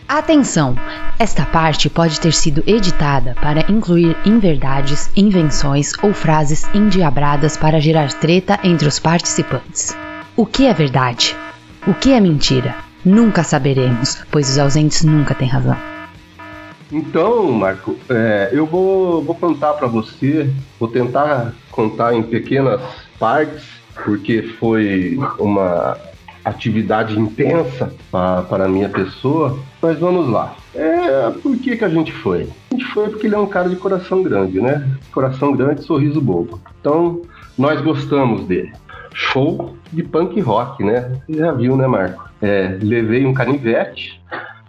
[0.08, 0.76] Atenção!
[1.18, 8.12] Esta parte pode ter sido editada para incluir inverdades, invenções ou frases endiabradas para gerar
[8.12, 9.96] treta entre os participantes.
[10.36, 11.34] O que é verdade?
[11.88, 12.76] O que é mentira?
[13.04, 15.78] Nunca saberemos, pois os ausentes nunca têm razão.
[16.92, 20.50] Então, Marco, é, eu vou, vou contar para você,
[20.80, 22.82] vou tentar contar em pequenas
[23.18, 23.64] partes,
[24.04, 25.98] porque foi uma
[26.44, 30.56] atividade intensa para a minha pessoa, mas vamos lá.
[30.74, 32.50] É, por que, que a gente foi?
[32.72, 34.88] A gente foi porque ele é um cara de coração grande, né?
[35.14, 36.60] Coração grande, sorriso bobo.
[36.80, 37.22] Então,
[37.58, 38.74] nós gostamos dele.
[39.14, 41.12] Show de punk rock, né?
[41.28, 42.30] Você já viu, né, Marco?
[42.42, 44.22] É, levei um canivete,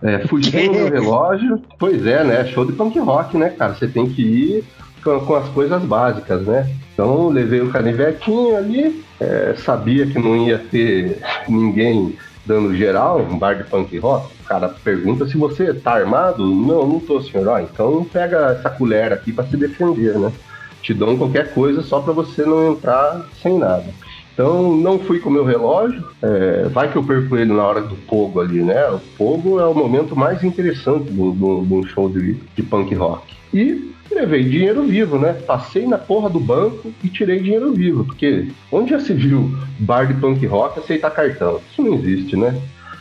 [0.02, 1.62] é, fui sem o meu relógio.
[1.78, 2.44] Pois é, né?
[2.46, 3.74] Show de punk rock, né, cara?
[3.74, 4.64] Você tem que ir
[5.02, 6.68] com, com as coisas básicas, né?
[6.92, 11.18] Então levei o canivetinho ali, é, sabia que não ia ter
[11.48, 14.32] ninguém dando geral, um bar de punk rock.
[14.40, 16.44] O cara pergunta se você tá armado.
[16.44, 17.46] Não, não tô, senhor.
[17.48, 20.32] Ó, então pega essa colher aqui para se defender, né?
[20.82, 23.84] Te dão qualquer coisa só para você não entrar sem nada.
[24.32, 27.82] Então não fui com o meu relógio, é, vai que eu perco ele na hora
[27.82, 28.88] do fogo ali, né?
[28.88, 33.34] O fogo é o momento mais interessante de um show de, de punk rock.
[33.52, 35.34] E levei dinheiro vivo, né?
[35.34, 40.06] Passei na porra do banco e tirei dinheiro vivo, porque onde já se viu bar
[40.06, 41.60] de punk rock aceitar cartão?
[41.70, 42.58] Isso não existe, né?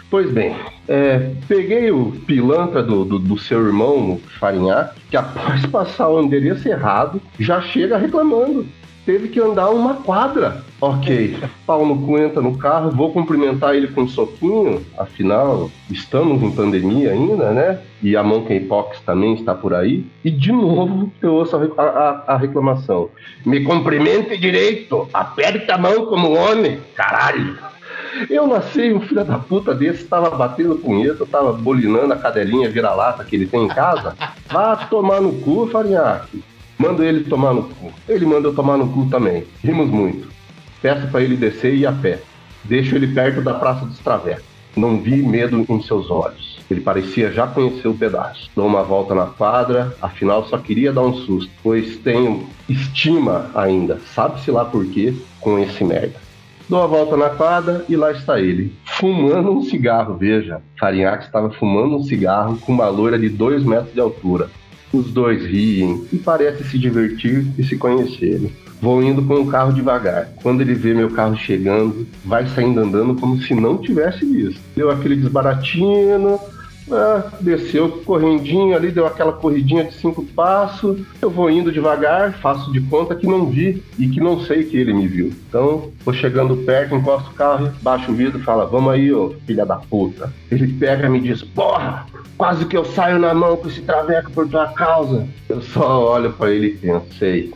[0.10, 0.54] Pois bem,
[0.90, 6.68] é, peguei o pilantra do, do, do seu irmão, Farinhaque, que após passar o endereço
[6.68, 8.68] errado, já chega reclamando
[9.06, 10.64] teve que andar uma quadra.
[10.80, 16.42] Ok, pau no cu entra no carro, vou cumprimentar ele com um soquinho, afinal, estamos
[16.42, 17.80] em pandemia ainda, né?
[18.02, 20.06] E a Monkeypox também está por aí.
[20.24, 23.10] E de novo eu ouço a, a, a reclamação.
[23.46, 27.58] Me cumprimente direito, aperta a mão como homem, caralho.
[28.30, 33.24] Eu nasci, um filho da puta desse, tava batendo punheta, tava bolinando a cadelinha vira-lata
[33.24, 34.16] que ele tem em casa.
[34.52, 36.44] Vá tomar no cu, farinhaque.
[36.82, 37.92] Mando ele tomar no cu.
[38.10, 39.44] Ele manda eu tomar no cu também.
[39.64, 40.28] Rimos muito.
[40.82, 42.20] Peço para ele descer e ir a pé.
[42.64, 44.46] Deixo ele perto da Praça dos Travecos.
[44.76, 46.60] Não vi medo em seus olhos.
[46.72, 48.50] Ele parecia já conhecer o pedaço.
[48.56, 54.00] Dou uma volta na quadra, afinal só queria dar um susto, pois tenho estima ainda,
[54.16, 56.16] sabe-se lá por quê, com esse merda.
[56.68, 60.62] Dou a volta na quadra e lá está ele, fumando um cigarro, veja.
[60.80, 64.50] Farinhaque estava fumando um cigarro com uma loira de dois metros de altura.
[64.94, 68.52] Os dois riem e parecem se divertir e se conhecerem.
[68.82, 70.30] Vou indo com o carro devagar.
[70.42, 74.60] Quando ele vê meu carro chegando, vai saindo andando como se não tivesse visto.
[74.76, 76.40] Deu aquele desbaratino,
[76.90, 81.02] ah, desceu correndinho ali, deu aquela corridinha de cinco passos.
[81.22, 84.78] Eu vou indo devagar, faço de conta que não vi e que não sei que
[84.78, 85.34] ele me viu.
[85.48, 89.36] Então, vou chegando perto, encosto o carro, baixo o vidro e fala: Vamos aí, ô
[89.46, 90.34] filha da puta.
[90.50, 92.06] Ele pega e me diz: Porra,
[92.38, 95.28] quase que eu saio na mão com esse traveco por tua causa.
[95.48, 97.54] Eu só olho para ele e pensei.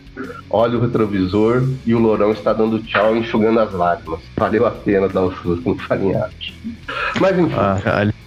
[0.49, 4.21] Olha o retrovisor e o Lourão está dando tchau, enxugando as lágrimas.
[4.37, 6.57] Valeu a pena dar o um susto no farinhate.
[7.19, 7.55] Mas enfim.
[7.57, 7.77] Ah,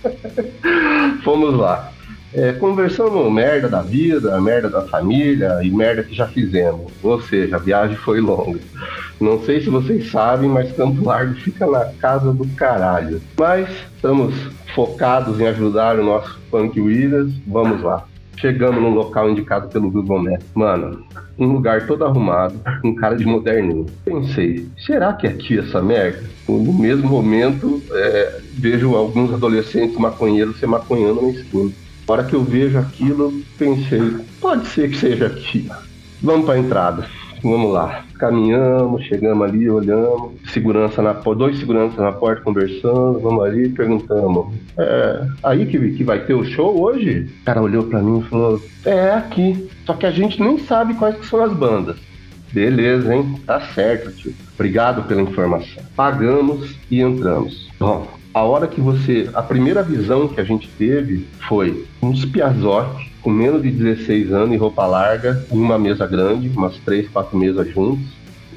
[1.25, 1.93] Fomos lá.
[2.33, 6.93] É, conversamos merda da vida, merda da família e merda que já fizemos.
[7.03, 8.61] Ou seja, a viagem foi longa.
[9.19, 13.21] Não sei se vocês sabem, mas Campo Largo fica na casa do caralho.
[13.37, 14.35] Mas estamos
[14.75, 17.33] focados em ajudar o nosso Punk Williams.
[17.47, 18.05] Vamos lá.
[18.41, 20.47] Chegamos no local indicado pelo Google Maps.
[20.55, 21.05] Mano,
[21.39, 23.87] um lugar todo arrumado, com cara de moderninho.
[24.05, 26.23] Pensei, será que é aqui essa merda?
[26.49, 31.71] No mesmo momento, é, vejo alguns adolescentes maconheiros se maconhando na esquina.
[32.07, 35.69] Na hora que eu vejo aquilo, pensei, pode ser que seja aqui.
[36.23, 37.07] Vamos para a entrada.
[37.43, 38.05] Vamos lá.
[38.19, 44.55] Caminhamos, chegamos ali, olhamos, segurança na dois seguranças na porta conversando, vamos ali, perguntamos.
[44.77, 47.31] É, aí que, que vai ter o show hoje?
[47.43, 49.69] O cara olhou para mim e falou: É aqui.
[49.87, 51.97] Só que a gente nem sabe quais são as bandas.
[52.53, 53.41] Beleza, hein?
[53.47, 54.35] Tá certo, tio.
[54.55, 55.83] Obrigado pela informação.
[55.95, 57.71] Pagamos e entramos.
[57.79, 59.29] Bom, a hora que você.
[59.35, 64.55] A primeira visão que a gente teve foi uns piazote com menos de 16 anos
[64.55, 68.07] e roupa larga, em uma mesa grande, umas três, quatro mesas juntos.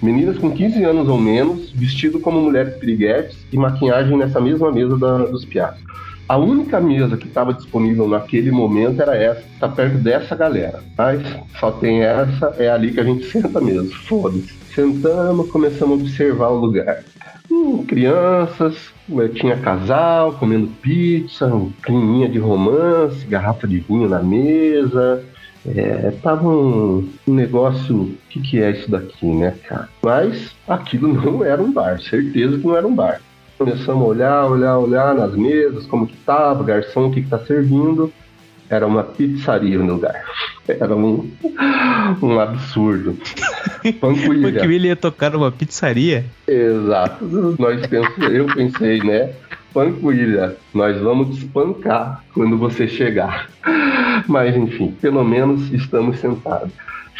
[0.01, 4.97] Meninas com 15 anos ou menos, vestido como mulheres piriguetes e maquiagem nessa mesma mesa
[4.97, 5.80] da, dos piados.
[6.28, 10.82] A única mesa que estava disponível naquele momento era essa, tá perto dessa galera.
[10.97, 11.22] Mas
[11.59, 13.91] só tem essa, é ali que a gente senta mesmo.
[13.91, 14.53] Foda-se.
[14.74, 17.03] Sentamos, começamos a observar o lugar.
[17.52, 18.93] Hum, crianças,
[19.34, 21.52] tinha casal comendo pizza,
[21.84, 25.22] climinha de romance, garrafa de vinho na mesa.
[25.68, 29.89] É, tava um, um negócio, o que, que é isso daqui, né, cara?
[30.02, 33.22] Mas aquilo não era um bar, certeza que não era um bar.
[33.58, 37.38] Começamos a olhar, olhar, olhar nas mesas, como que tava, garçom, o que, que tá
[37.39, 38.12] servindo.
[38.72, 40.24] Era uma pizzaria no lugar.
[40.65, 41.30] Era um,
[42.22, 43.17] um absurdo.
[43.99, 44.53] Panquilha.
[44.63, 46.26] Panquilha ia tocar numa pizzaria?
[46.47, 47.57] Exato.
[47.59, 49.34] Nós pensamos, eu pensei, né?
[49.74, 53.49] Panquilha, nós vamos te espancar quando você chegar.
[54.26, 56.72] Mas enfim, pelo menos estamos sentados.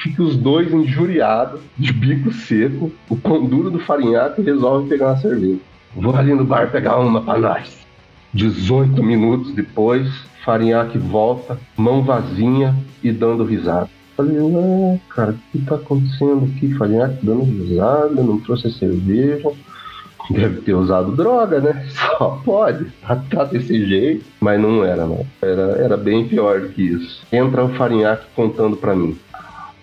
[0.02, 5.18] Fica os dois injuriados, de bico seco, o pão duro do farinhaque resolve pegar uma
[5.18, 5.60] cerveja.
[5.94, 7.86] Vou ali no bar pegar uma pra nós.
[8.34, 10.08] 18 minutos depois,
[10.44, 13.90] Farinhaque volta, mão vazinha e dando risada.
[14.18, 16.74] Falei, ué, cara, o que tá acontecendo aqui?
[16.76, 19.52] Farinhaque dando risada, não trouxe a cerveja.
[20.30, 21.86] Deve ter usado droga, né?
[21.90, 22.86] Só pode.
[23.02, 24.24] Tá, tá desse jeito.
[24.40, 25.26] Mas não era, não.
[25.42, 27.26] Era, era bem pior do que isso.
[27.32, 29.18] Entra o Farinhaque contando pra mim.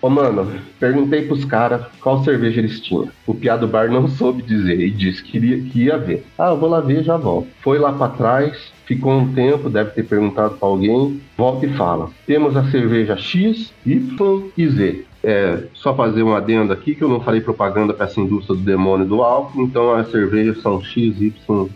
[0.01, 0.49] Ô, mano,
[0.79, 3.09] perguntei pros caras qual cerveja eles tinham.
[3.27, 6.25] O piado bar não soube dizer e disse que, iria, que ia ver.
[6.37, 7.49] Ah, eu vou lá ver e já volto.
[7.61, 12.09] Foi lá para trás, ficou um tempo, deve ter perguntado para alguém, volta e fala.
[12.25, 15.05] Temos a cerveja X, Y e Z.
[15.21, 18.63] É, só fazer um adendo aqui que eu não falei propaganda para essa indústria do
[18.63, 21.69] demônio do álcool, então as cervejas são X, Y,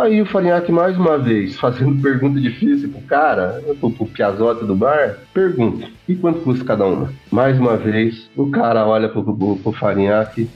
[0.00, 0.10] Y.
[0.10, 4.74] Aí o Farinhaque, mais uma vez, fazendo pergunta difícil pro cara, pro, pro Piazote do
[4.74, 7.12] bar, pergunta: e quanto custa cada uma?
[7.30, 9.74] Mais uma vez, o cara olha pro, pro, pro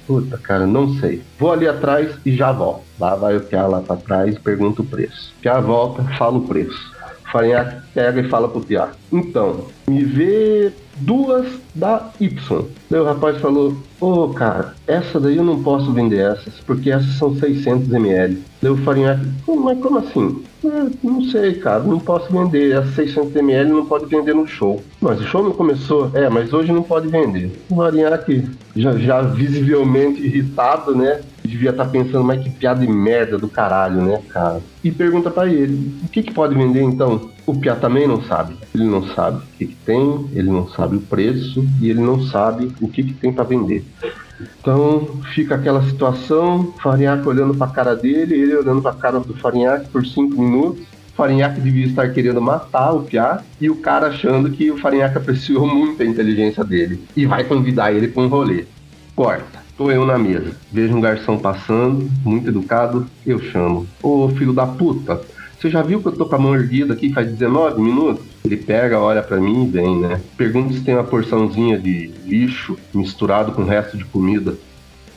[0.07, 1.23] puta, cara, não sei.
[1.39, 2.85] Vou ali atrás e já volto.
[2.99, 5.35] Lá vai o Piá lá pra trás e pergunta o preço.
[5.41, 6.95] Piá volta, fala o preço.
[7.31, 12.65] Farinhaque pega e fala pro Piá: então, me vê duas da Y.
[12.91, 16.91] Daí o rapaz falou: Ô oh, cara, essa daí eu não posso vender essas, porque
[16.91, 18.43] essas são 600 ml.
[18.65, 20.43] Daí o Farinhaque: Mas como assim?
[20.65, 22.73] Ah, não sei, cara, não posso vender.
[22.73, 24.83] Essas 600 ml não pode vender no show.
[25.03, 26.11] Mas o show não começou?
[26.15, 27.53] É, mas hoje não pode vender.
[27.69, 31.21] O Farinhaque já, já visivelmente irritado, né?
[31.45, 34.63] devia estar tá pensando, mas que piada de merda do caralho, né, cara?
[34.83, 37.31] E pergunta para ele, o que que pode vender então?
[37.47, 38.57] O Piá também não sabe.
[38.75, 42.23] Ele não sabe o que, que tem, ele não sabe o preço e ele não
[42.23, 43.85] sabe o que, que tem para vender.
[44.41, 49.21] Então fica aquela situação, Farinhaque olhando para a cara dele, ele olhando para a cara
[49.21, 50.85] do Farinhaque por cinco minutos.
[51.17, 55.67] Farinhaque devia estar querendo matar o Piá e o cara achando que o Farinhaque apreciou
[55.67, 58.65] muito a inteligência dele e vai convidar ele para um rolê.
[59.15, 59.63] Corta.
[59.77, 60.57] Tô eu na mesa.
[60.73, 63.87] Vejo um garçom passando, muito educado, eu chamo.
[64.03, 65.21] Ô filho da puta,
[65.59, 68.34] você já viu que eu tô com a mão erguida aqui faz 19 minutos?
[68.47, 70.21] Ele pega, olha para mim e vem, né?
[70.37, 74.55] Pergunta se tem uma porçãozinha de lixo misturado com o resto de comida.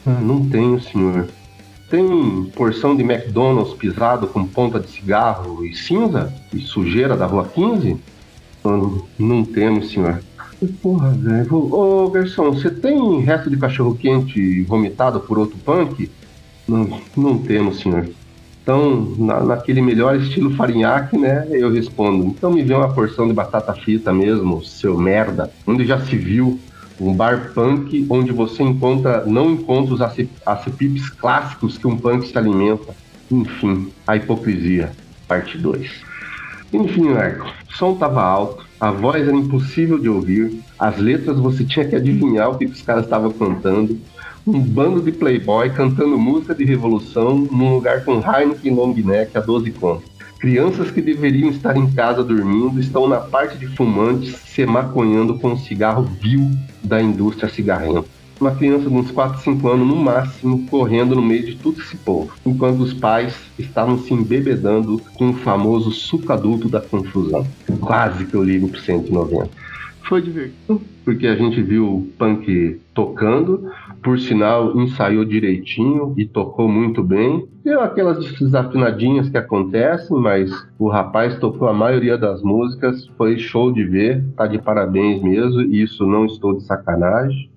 [0.06, 1.28] Ah, não tenho, senhor.
[1.90, 6.34] Tem porção de McDonald's pisado com ponta de cigarro e cinza?
[6.54, 7.98] E sujeira da rua 15?
[8.64, 10.22] Não, não temos, senhor.
[10.82, 11.54] Porra, velho.
[11.54, 16.10] Ô, garçom, você tem resto de cachorro-quente vomitado por outro punk?
[16.66, 18.10] Não, não temos, senhor.
[18.68, 22.26] Então, na, naquele melhor estilo farinhaque, né, eu respondo.
[22.26, 25.50] Então me vê uma porção de batata frita mesmo, seu merda.
[25.66, 26.60] Onde já se viu
[27.00, 30.02] um bar punk onde você encontra, não encontra os
[30.46, 32.94] acepipes clássicos que um punk se alimenta.
[33.32, 34.92] Enfim, a hipocrisia,
[35.30, 35.90] parte 2.
[36.74, 41.64] Enfim, Marco, o som tava alto, a voz era impossível de ouvir, as letras você
[41.64, 43.98] tinha que adivinhar o que os caras estavam cantando.
[44.48, 49.42] Um bando de playboy cantando música de revolução num lugar com Heineken long neck a
[49.42, 50.10] 12 contos.
[50.40, 55.52] Crianças que deveriam estar em casa dormindo estão na parte de fumantes se maconhando com
[55.52, 56.50] o cigarro vil
[56.82, 58.06] da indústria cigarrenta.
[58.40, 61.98] Uma criança de uns 4, 5 anos no máximo correndo no meio de todo esse
[61.98, 67.46] povo, enquanto os pais estavam se embebedando com o famoso suco adulto da confusão.
[67.82, 69.50] Quase que eu ligo pro 190.
[70.08, 73.70] Foi divertido, porque a gente viu o punk tocando,
[74.08, 77.46] por sinal, ensaiou direitinho e tocou muito bem.
[77.62, 80.50] Deu aquelas desafinadinhas que acontecem, mas
[80.80, 85.60] o rapaz tocou a maioria das músicas, foi show de ver, tá de parabéns mesmo,
[85.60, 87.52] isso não estou de sacanagem.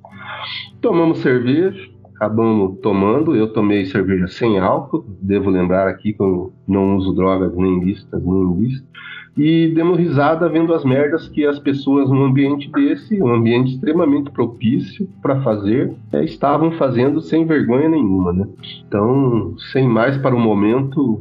[0.80, 3.36] Tomamos cerveja, acabamos tomando.
[3.36, 8.20] Eu tomei cerveja sem álcool, devo lembrar aqui que eu não uso drogas nem listas,
[8.24, 8.90] nem listas.
[9.36, 14.30] E demos risada vendo as merdas que as pessoas num ambiente desse, um ambiente extremamente
[14.30, 18.46] propício para fazer, é, estavam fazendo sem vergonha nenhuma, né?
[18.86, 21.20] Então, sem mais para o momento,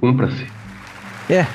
[0.00, 0.46] cumpra-se.
[1.30, 1.46] É,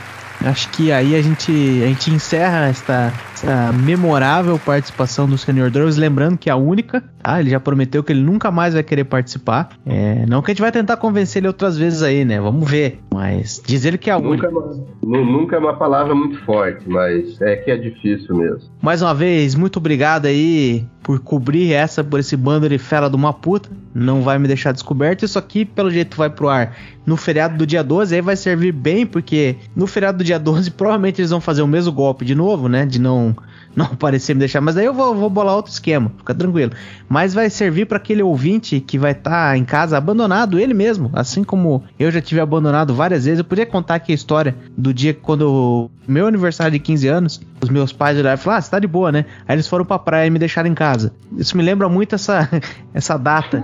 [0.45, 5.97] acho que aí a gente, a gente encerra esta, esta memorável participação do Senhor Drows,
[5.97, 9.03] lembrando que é a única ah, ele já prometeu que ele nunca mais vai querer
[9.03, 9.71] participar.
[9.85, 12.39] É, não que a gente vai tentar convencer ele outras vezes aí, né?
[12.39, 13.01] Vamos ver.
[13.13, 14.47] Mas diz ele que é a nunca, única.
[14.47, 18.69] É nunca é uma palavra muito forte, mas é que é difícil mesmo.
[18.81, 23.15] Mais uma vez, muito obrigado aí por cobrir essa, por esse bando de fera de
[23.17, 23.69] uma puta.
[23.93, 25.25] Não vai me deixar descoberto.
[25.25, 28.15] Isso aqui, pelo jeito, vai pro ar no feriado do dia 12.
[28.15, 31.67] Aí vai servir bem, porque no feriado do dia 12 provavelmente eles vão fazer o
[31.67, 32.86] mesmo golpe de novo, né?
[32.86, 33.36] De não
[33.78, 34.59] não aparecer me deixar.
[34.59, 36.71] Mas aí eu vou, vou bolar outro esquema, fica tranquilo.
[37.07, 41.11] Mas vai servir para aquele ouvinte que vai estar tá em casa abandonado, ele mesmo.
[41.13, 43.39] Assim como eu já tive abandonado várias vezes.
[43.39, 47.70] Eu podia contar aqui a história do dia quando meu aniversário de 15 anos, os
[47.70, 49.26] meus pais olharam e falaram: Ah, você tá de boa, né?
[49.47, 51.12] Aí eles foram pra praia e me deixaram em casa.
[51.38, 52.49] Isso me lembra muito essa,
[52.93, 53.64] essa data.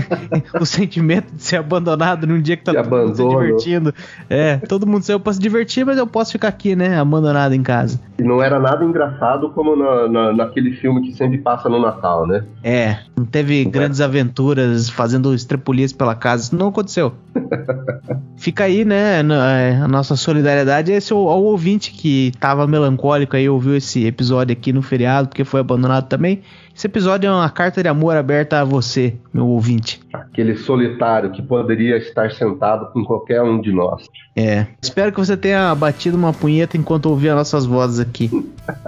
[0.60, 3.94] o sentimento de ser abandonado num dia que tá todo mundo se divertindo.
[4.28, 6.98] É, todo mundo saiu pra se divertir, mas eu posso ficar aqui, né?
[6.98, 8.00] Abandonado em casa.
[8.18, 12.26] E não era nada engraçado como na, na, naquele filme que sempre passa no Natal,
[12.26, 12.44] né?
[12.62, 14.04] É, não teve não grandes é.
[14.04, 17.12] aventuras fazendo estrepulias pela casa, isso não aconteceu.
[18.36, 23.48] Fica aí, né, é, a nossa solidariedade esse ao, ao ouvinte que tava melancólico aí,
[23.48, 26.42] ouviu esse episódio aqui no feriado, porque foi abandonado também.
[26.74, 30.00] Esse episódio é uma carta de amor aberta a você, meu ouvinte.
[30.12, 34.08] Aquele solitário que poderia estar sentado com qualquer um de nós.
[34.34, 34.66] É.
[34.82, 38.30] Espero que você tenha batido uma punheta enquanto ouvia nossas vozes aqui.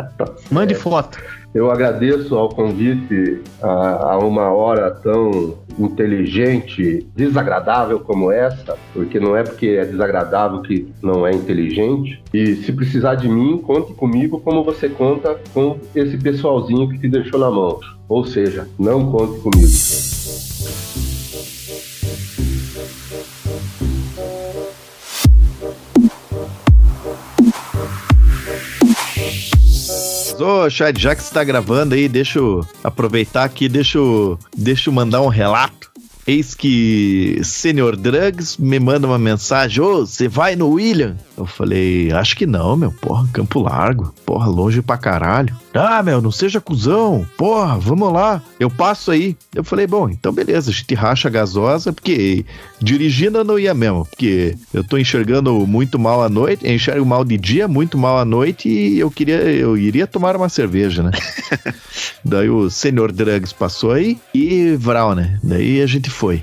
[0.50, 1.18] Mande foto.
[1.54, 9.36] Eu agradeço ao convite a, a, uma hora tão inteligente, desagradável como essa, porque não
[9.36, 12.22] é porque é desagradável que não é inteligente.
[12.32, 17.08] E se precisar de mim, conte comigo como você conta com esse pessoalzinho que te
[17.08, 17.80] deixou na mão.
[18.08, 21.05] Ou seja, não conte comigo.
[30.40, 34.90] Ô, Chad, já que você tá gravando aí, deixa eu aproveitar aqui, deixa eu, deixa
[34.90, 35.90] eu mandar um relato.
[36.26, 41.16] Eis que Senior Drugs me manda uma mensagem: Ô, você vai no William?
[41.38, 42.90] Eu falei, acho que não, meu.
[42.90, 44.12] Porra, Campo Largo.
[44.26, 45.56] Porra, longe pra caralho.
[45.76, 47.26] Ah, meu, não seja cuzão.
[47.36, 48.42] Porra, vamos lá.
[48.58, 49.36] Eu passo aí.
[49.54, 52.44] Eu falei, bom, então beleza, a gente racha a gasosa, porque
[52.80, 57.24] dirigindo eu não ia mesmo, porque eu tô enxergando muito mal à noite, enxergo mal
[57.24, 61.10] de dia, muito mal à noite, e eu queria, eu iria tomar uma cerveja, né?
[62.24, 65.38] Daí o Senhor Drugs passou aí e Vral, né?
[65.42, 66.42] Daí a gente foi.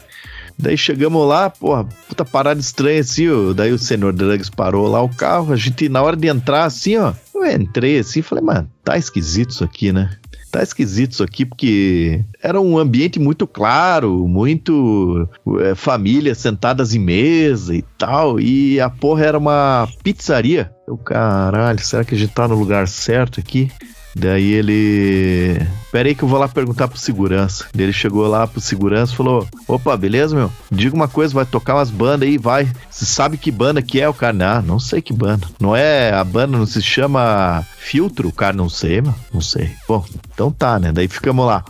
[0.64, 3.51] Daí chegamos lá, porra, puta parada estranha assim, ó.
[3.51, 6.95] Daí o senhor Drugs parou lá o carro, a gente, na hora de entrar assim,
[6.95, 10.09] ó, eu entrei assim e falei, mano, tá esquisito isso aqui, né?
[10.49, 15.28] Tá esquisito isso aqui, porque era um ambiente muito claro, muito
[15.59, 20.72] é, família sentadas em mesa e tal, e a porra era uma pizzaria.
[20.88, 23.70] Eu, caralho, será que a gente tá no lugar certo aqui?
[24.16, 25.59] Daí ele.
[25.91, 27.66] Pera aí que eu vou lá perguntar pro segurança.
[27.74, 30.51] Daí ele chegou lá pro segurança e falou: Opa, beleza, meu?
[30.72, 32.72] Diga uma coisa, vai tocar umas bandas aí, vai.
[32.89, 34.57] Você sabe que banda que é o cara?
[34.57, 35.47] Ah, não sei que banda.
[35.59, 36.11] Não é.
[36.14, 38.30] A banda não se chama Filtro?
[38.30, 39.16] O cara não sei, mano.
[39.34, 39.72] Não sei.
[39.88, 40.91] Bom, então tá, né?
[40.91, 41.64] Daí ficamos lá.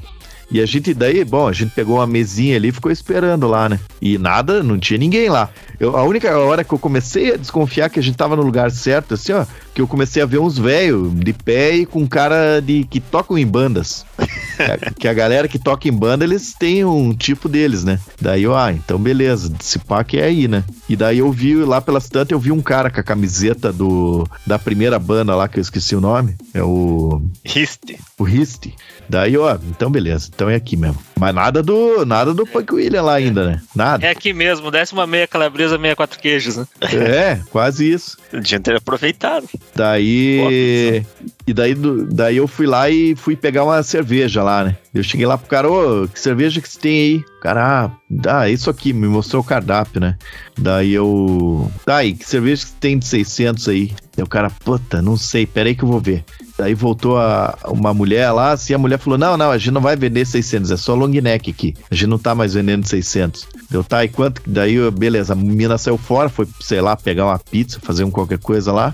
[0.54, 3.68] E a gente daí, bom, a gente pegou uma mesinha ali e ficou esperando lá,
[3.68, 3.80] né?
[4.00, 5.50] E nada, não tinha ninguém lá.
[5.80, 8.70] Eu, a única hora que eu comecei a desconfiar que a gente tava no lugar
[8.70, 12.60] certo, assim, ó, que eu comecei a ver uns velhos de pé e com cara
[12.60, 14.06] de que tocam em bandas.
[15.00, 18.00] que a galera que toca em banda, eles têm um tipo deles, né?
[18.22, 20.64] Daí eu, ah, então beleza, se pá que é aí, né?
[20.88, 24.28] E daí eu vi lá pelas tantas, eu vi um cara com a camiseta do
[24.46, 26.36] da primeira banda lá, que eu esqueci o nome.
[26.54, 27.22] É o.
[27.44, 28.00] Riste.
[28.18, 28.76] O Riste.
[29.10, 30.98] Daí, ó, então beleza, então é aqui mesmo.
[31.20, 33.62] Mas nada do nada do Punk William lá ainda, né?
[33.76, 34.06] Nada.
[34.06, 36.68] É aqui mesmo, décima meia calabresa, meia quatro queijos, né?
[36.82, 38.18] É, quase isso.
[38.30, 39.48] Podia ter aproveitado.
[39.76, 41.04] Daí.
[41.46, 41.76] E daí,
[42.10, 44.78] daí eu fui lá e fui pegar uma cerveja lá, né?
[44.94, 47.18] Eu cheguei lá pro cara, ô, que cerveja que você tem aí?
[47.18, 47.92] O cara, ah,
[48.28, 50.18] ah, isso aqui, me mostrou o cardápio, né?
[50.58, 53.92] Daí eu, tá aí, que cerveja que você tem de 600 aí?
[54.16, 56.24] Daí o cara, puta, não sei, peraí que eu vou ver.
[56.58, 59.82] Daí voltou a, uma mulher lá, assim, a mulher falou, não, não, a gente não
[59.82, 61.74] vai vender 600, é só long neck aqui.
[61.90, 63.48] A gente não tá mais vendendo 600.
[63.70, 64.42] Deu, tá, e quanto?
[64.46, 68.38] Daí, beleza, a menina saiu fora, foi, sei lá, pegar uma pizza, fazer um qualquer
[68.38, 68.94] coisa lá.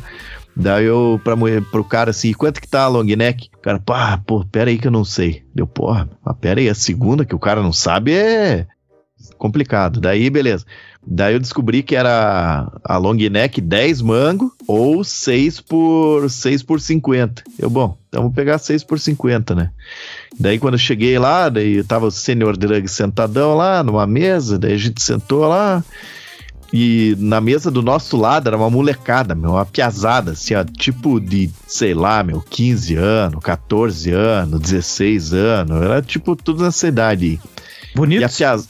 [0.55, 3.49] Daí eu, pra mulher, pro cara assim, quanto que tá a long neck?
[3.57, 5.43] O cara, pá, pô, pera aí que eu não sei.
[5.53, 8.67] Deu, porra, mas pera aí, a segunda que o cara não sabe é
[9.37, 9.99] complicado.
[9.99, 10.65] Daí, beleza.
[11.05, 16.81] Daí eu descobri que era a long neck 10 mango ou 6 por 6 por
[16.81, 17.43] 50.
[17.57, 19.71] Eu, bom, então vou pegar 6 por 50, né?
[20.37, 24.73] Daí quando eu cheguei lá, daí tava o Senior Drug sentadão lá numa mesa, daí
[24.73, 25.83] a gente sentou lá.
[26.71, 31.19] E na mesa do nosso lado era uma molecada, meu, uma piazada, assim, ó, tipo
[31.19, 37.39] de, sei lá, meu, 15 anos, 14 anos, 16 anos, era tipo tudo nessa idade.
[37.95, 38.21] Bonito.
[38.21, 38.69] E a piaz...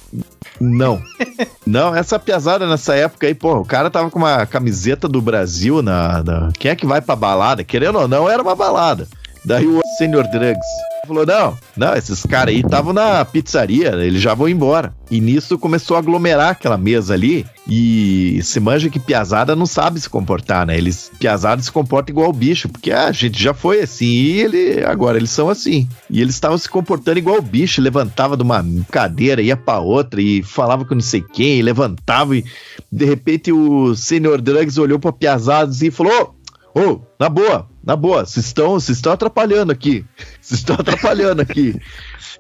[0.59, 1.01] Não.
[1.65, 5.81] Não, essa piazada nessa época aí, pô, o cara tava com uma camiseta do Brasil
[5.81, 6.51] na, na...
[6.57, 7.63] Quem é que vai pra balada?
[7.63, 9.07] Querendo ou não, era uma balada.
[9.45, 10.67] Daí o Senior Drugs
[11.09, 14.93] falou: não, não, esses caras aí estavam na pizzaria, eles já vão embora.
[15.09, 17.45] E nisso começou a aglomerar aquela mesa ali.
[17.67, 20.77] E se manja que Piazada não sabe se comportar, né?
[20.77, 24.83] Eles, Piazada se comporta igual bicho, porque ah, a gente já foi assim e ele,
[24.85, 25.87] agora eles são assim.
[26.09, 30.41] E eles estavam se comportando igual bicho, levantava de uma cadeira, ia pra outra e
[30.43, 32.43] falava com não sei quem, levantava e
[32.91, 36.35] de repente o Senior Drugs olhou pra Piazada assim, e falou:
[36.73, 40.05] Ô, oh, na boa, na boa, vocês estão, estão atrapalhando aqui.
[40.49, 41.75] Vocês estão atrapalhando aqui.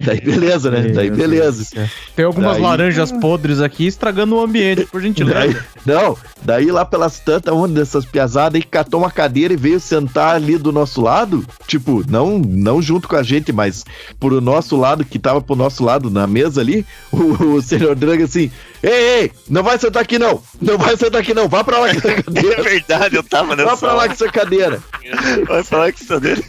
[0.01, 0.81] Daí beleza, né?
[0.93, 1.89] Daí beleza.
[2.15, 5.37] Tem algumas Daí- laranjas podres aqui estragando o ambiente, por gentileza.
[5.39, 9.77] Daí- não, Daí lá pelas tantas, uma dessas piazadas, e catou uma cadeira e veio
[9.77, 11.45] sentar ali do nosso lado.
[11.67, 13.83] Tipo, não, não junto com a gente, mas
[14.17, 18.23] pro nosso lado, que tava pro nosso lado na mesa ali, o, o senhor Drag
[18.23, 18.49] assim,
[18.81, 21.89] ei, ei, não vai sentar aqui não, não vai sentar aqui não, vá pra lá
[21.89, 22.63] com essa É cadeira.
[22.63, 23.69] verdade, eu tava nessa.
[23.71, 24.79] Vá pra lá com essa cadeira.
[25.45, 26.45] Vai falar que isso dele.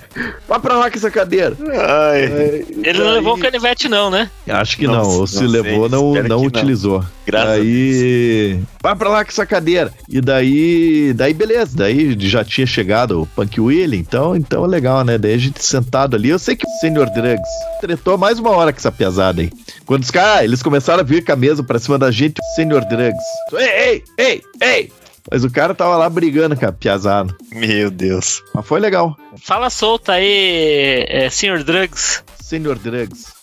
[0.48, 1.49] Vá pra lá com essa cadeira.
[1.59, 2.22] Ai.
[2.24, 4.30] É, Ele não levou o canivete, não, né?
[4.48, 7.05] Acho que Não, não, ou não se sei, levou, não, não utilizou.
[7.26, 9.92] Graças a Aí, vai pra lá com essa cadeira.
[10.09, 15.05] E daí, daí beleza, daí já tinha chegado o Punk Willie, então, então é legal,
[15.05, 15.18] né?
[15.18, 17.48] Daí a gente sentado ali, eu sei que o Senior Drugs
[17.80, 19.51] tretou mais uma hora com essa pesada aí.
[19.86, 22.55] Quando os caras, eles começaram a vir com a mesa pra cima da gente, o
[22.57, 23.24] Senior Drugs.
[23.53, 24.92] Ei, ei, ei, ei!
[25.30, 27.34] Mas o cara tava lá brigando com a piazada.
[27.52, 28.42] Meu Deus.
[28.54, 29.16] Mas foi legal.
[29.42, 31.64] Fala solta aí, é, Sr.
[31.64, 32.22] Drugs.
[32.40, 33.39] Senior Drugs.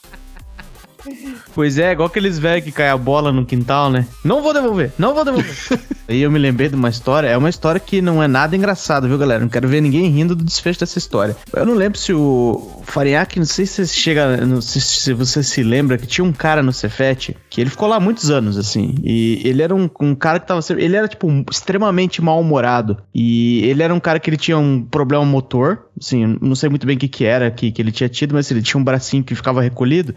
[1.53, 4.08] Pois é, igual aqueles velhos que caem a bola no quintal, né?
[4.24, 5.55] Não vou devolver, não vou devolver.
[6.08, 9.08] Aí eu me lembrei de uma história, é uma história que não é nada engraçada,
[9.08, 9.41] viu, galera?
[9.41, 11.36] Não quero ver ninguém rindo do desfecho dessa história.
[11.53, 15.62] Eu não lembro se o Farinhaque, não sei se chega, não sei se você se
[15.64, 19.41] lembra que tinha um cara no Cefete, que ele ficou lá muitos anos, assim, e
[19.43, 23.93] ele era um, um cara que tava, ele era, tipo, extremamente mal-humorado, e ele era
[23.93, 27.08] um cara que ele tinha um problema motor, assim, não sei muito bem o que
[27.08, 30.16] que era que, que ele tinha tido, mas ele tinha um bracinho que ficava recolhido,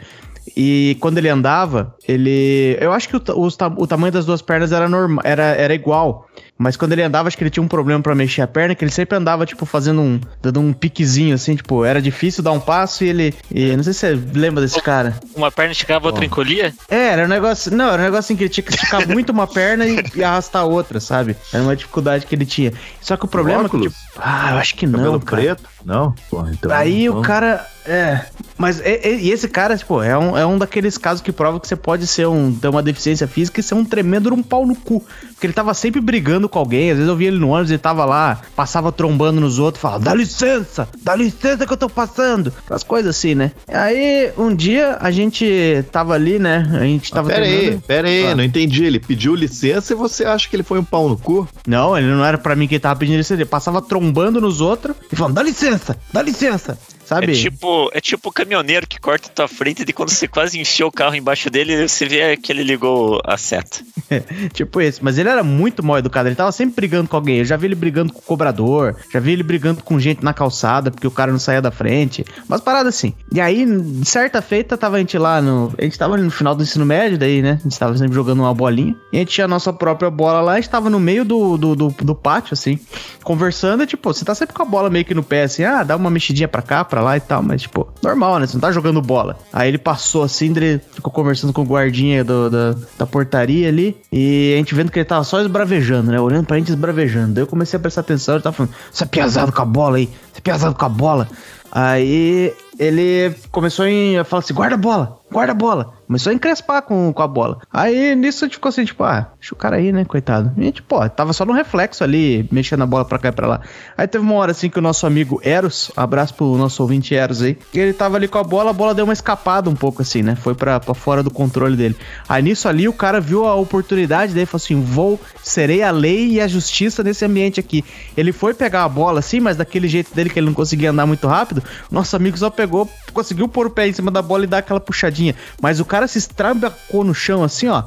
[0.57, 2.76] e quando ele andava, ele.
[2.80, 6.26] Eu acho que o, ta- o tamanho das duas pernas era, normal, era, era igual.
[6.61, 8.84] Mas quando ele andava, acho que ele tinha um problema pra mexer a perna, que
[8.84, 10.20] ele sempre andava, tipo, fazendo um.
[10.42, 13.34] dando um piquezinho, assim, tipo, era difícil dar um passo e ele.
[13.50, 15.14] E, não sei se você lembra desse cara.
[15.34, 16.74] Uma perna esticava, outra encolhia?
[16.90, 17.74] É, era um negócio.
[17.74, 20.22] Não, era um negócio assim que ele tinha que esticar muito uma perna e, e
[20.22, 21.34] arrastar a outra, sabe?
[21.50, 22.74] Era uma dificuldade que ele tinha.
[23.00, 24.98] Só que o problema é que, tipo, Ah, eu acho que não.
[24.98, 25.62] Cabelo preto?
[25.82, 26.14] Não?
[26.28, 26.70] Porra, então.
[26.70, 27.66] Aí então- o cara.
[27.86, 28.26] É.
[28.58, 31.74] Mas e, esse cara, tipo, é um, é um daqueles casos que prova que você
[31.74, 32.52] pode ser um.
[32.54, 35.02] ter uma deficiência física e ser um tremendo de um pau no cu.
[35.32, 36.90] Porque ele tava sempre brigando com alguém.
[36.90, 40.05] Às vezes eu via ele no ônibus, ele tava lá, passava trombando nos outros, falava,
[40.05, 42.53] dá licença, dá licença que eu tô passando.
[42.68, 43.53] As coisas assim, né?
[43.68, 46.68] Aí um dia a gente tava ali, né?
[46.74, 48.34] A gente tava Pera aí, terminando- pera aí, Ah.
[48.36, 48.84] não entendi.
[48.84, 51.48] Ele pediu licença e você acha que ele foi um pau no cu?
[51.66, 53.34] Não, ele não era pra mim que ele tava pedindo licença.
[53.40, 56.78] Ele passava trombando nos outros e falando, dá licença, dá licença.
[57.11, 57.32] Sabe?
[57.32, 60.61] É tipo, é tipo o caminhoneiro que corta a tua frente e quando você quase
[60.61, 63.78] encheu o carro embaixo dele, você vê que ele ligou a seta.
[64.54, 67.38] Tipo esse, mas ele era muito mal educado, ele tava sempre brigando com alguém.
[67.38, 70.32] Eu já vi ele brigando com o cobrador, já vi ele brigando com gente na
[70.32, 72.24] calçada porque o cara não saía da frente.
[72.48, 73.12] Umas paradas assim.
[73.32, 73.66] E aí,
[74.04, 75.74] certa feita, tava a gente lá no.
[75.76, 77.58] A gente tava ali no final do ensino médio, daí, né?
[77.58, 78.94] A gente tava sempre jogando uma bolinha.
[79.12, 81.56] E a gente tinha a nossa própria bola lá, a gente tava no meio do,
[81.56, 82.78] do, do, do pátio, assim,
[83.24, 83.82] conversando.
[83.82, 85.96] E, tipo, você tá sempre com a bola meio que no pé, assim, ah, dá
[85.96, 87.42] uma mexidinha pra cá, pra lá e tal.
[87.42, 88.46] Mas, tipo, normal, né?
[88.46, 89.38] Você não tá jogando bola.
[89.53, 93.96] Aí ele passou assim, ele ficou conversando com o guardinha do- da, da portaria ali.
[94.12, 96.20] E a gente vendo que ele tava só esbravejando, né?
[96.20, 97.34] Olhando pra gente esbravejando.
[97.34, 99.96] Daí eu comecei a prestar atenção, ele tava falando, você é piazado com a bola
[99.98, 101.28] aí, você é piazado com a bola.
[101.72, 103.84] Aí ele começou
[104.20, 105.95] a falar assim: guarda a bola, guarda a bola.
[106.07, 107.61] Começou a encrespar com, com a bola.
[107.72, 110.53] Aí nisso a gente ficou assim, tipo, ah, deixa o cara aí, né, coitado.
[110.57, 113.33] E a gente, pô, tava só no reflexo ali, mexendo a bola pra cá e
[113.33, 113.61] pra lá.
[113.97, 117.43] Aí teve uma hora assim que o nosso amigo Eros, abraço pro nosso ouvinte Eros
[117.43, 120.20] aí, ele tava ali com a bola, a bola deu uma escapada um pouco assim,
[120.20, 120.35] né?
[120.35, 121.97] Foi pra, pra fora do controle dele.
[122.28, 126.33] Aí nisso ali o cara viu a oportunidade e falou assim: vou, serei a lei
[126.33, 127.85] e a justiça nesse ambiente aqui.
[128.16, 131.07] Ele foi pegar a bola assim, mas daquele jeito dele que ele não conseguia andar
[131.07, 134.49] muito rápido, nosso amigo só pegou, conseguiu pôr o pé em cima da bola e
[134.49, 135.19] dar aquela puxadinha.
[135.60, 137.82] Mas o cara se estrambacou no chão assim, ó,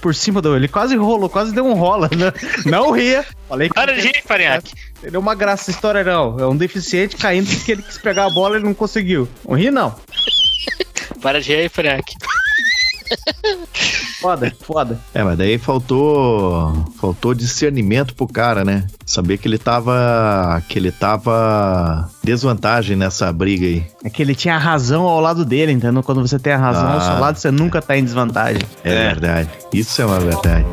[0.00, 0.56] por cima do.
[0.56, 2.32] Ele quase rolou, quase deu um rola, né?
[2.64, 3.24] Não ria.
[3.48, 4.72] Falei que Para de rir, Farinhaque.
[5.02, 6.38] ele é uma graça essa história, não.
[6.38, 9.28] É um deficiente caindo porque ele quis pegar a bola e ele não conseguiu.
[9.46, 9.94] Não ri, não.
[11.20, 12.14] Para de rir, Farinhaque.
[14.20, 14.98] Foda, foda.
[15.14, 18.84] É, mas daí faltou faltou discernimento pro cara, né?
[19.06, 23.86] Saber que ele tava que ele tava desvantagem nessa briga aí.
[24.04, 26.02] É que ele tinha a razão ao lado dele, entendeu?
[26.02, 27.00] Quando você tem a razão ao Ah.
[27.00, 28.62] seu lado, você nunca tá em desvantagem.
[28.82, 29.48] É, verdade.
[29.72, 30.66] Isso é uma verdade.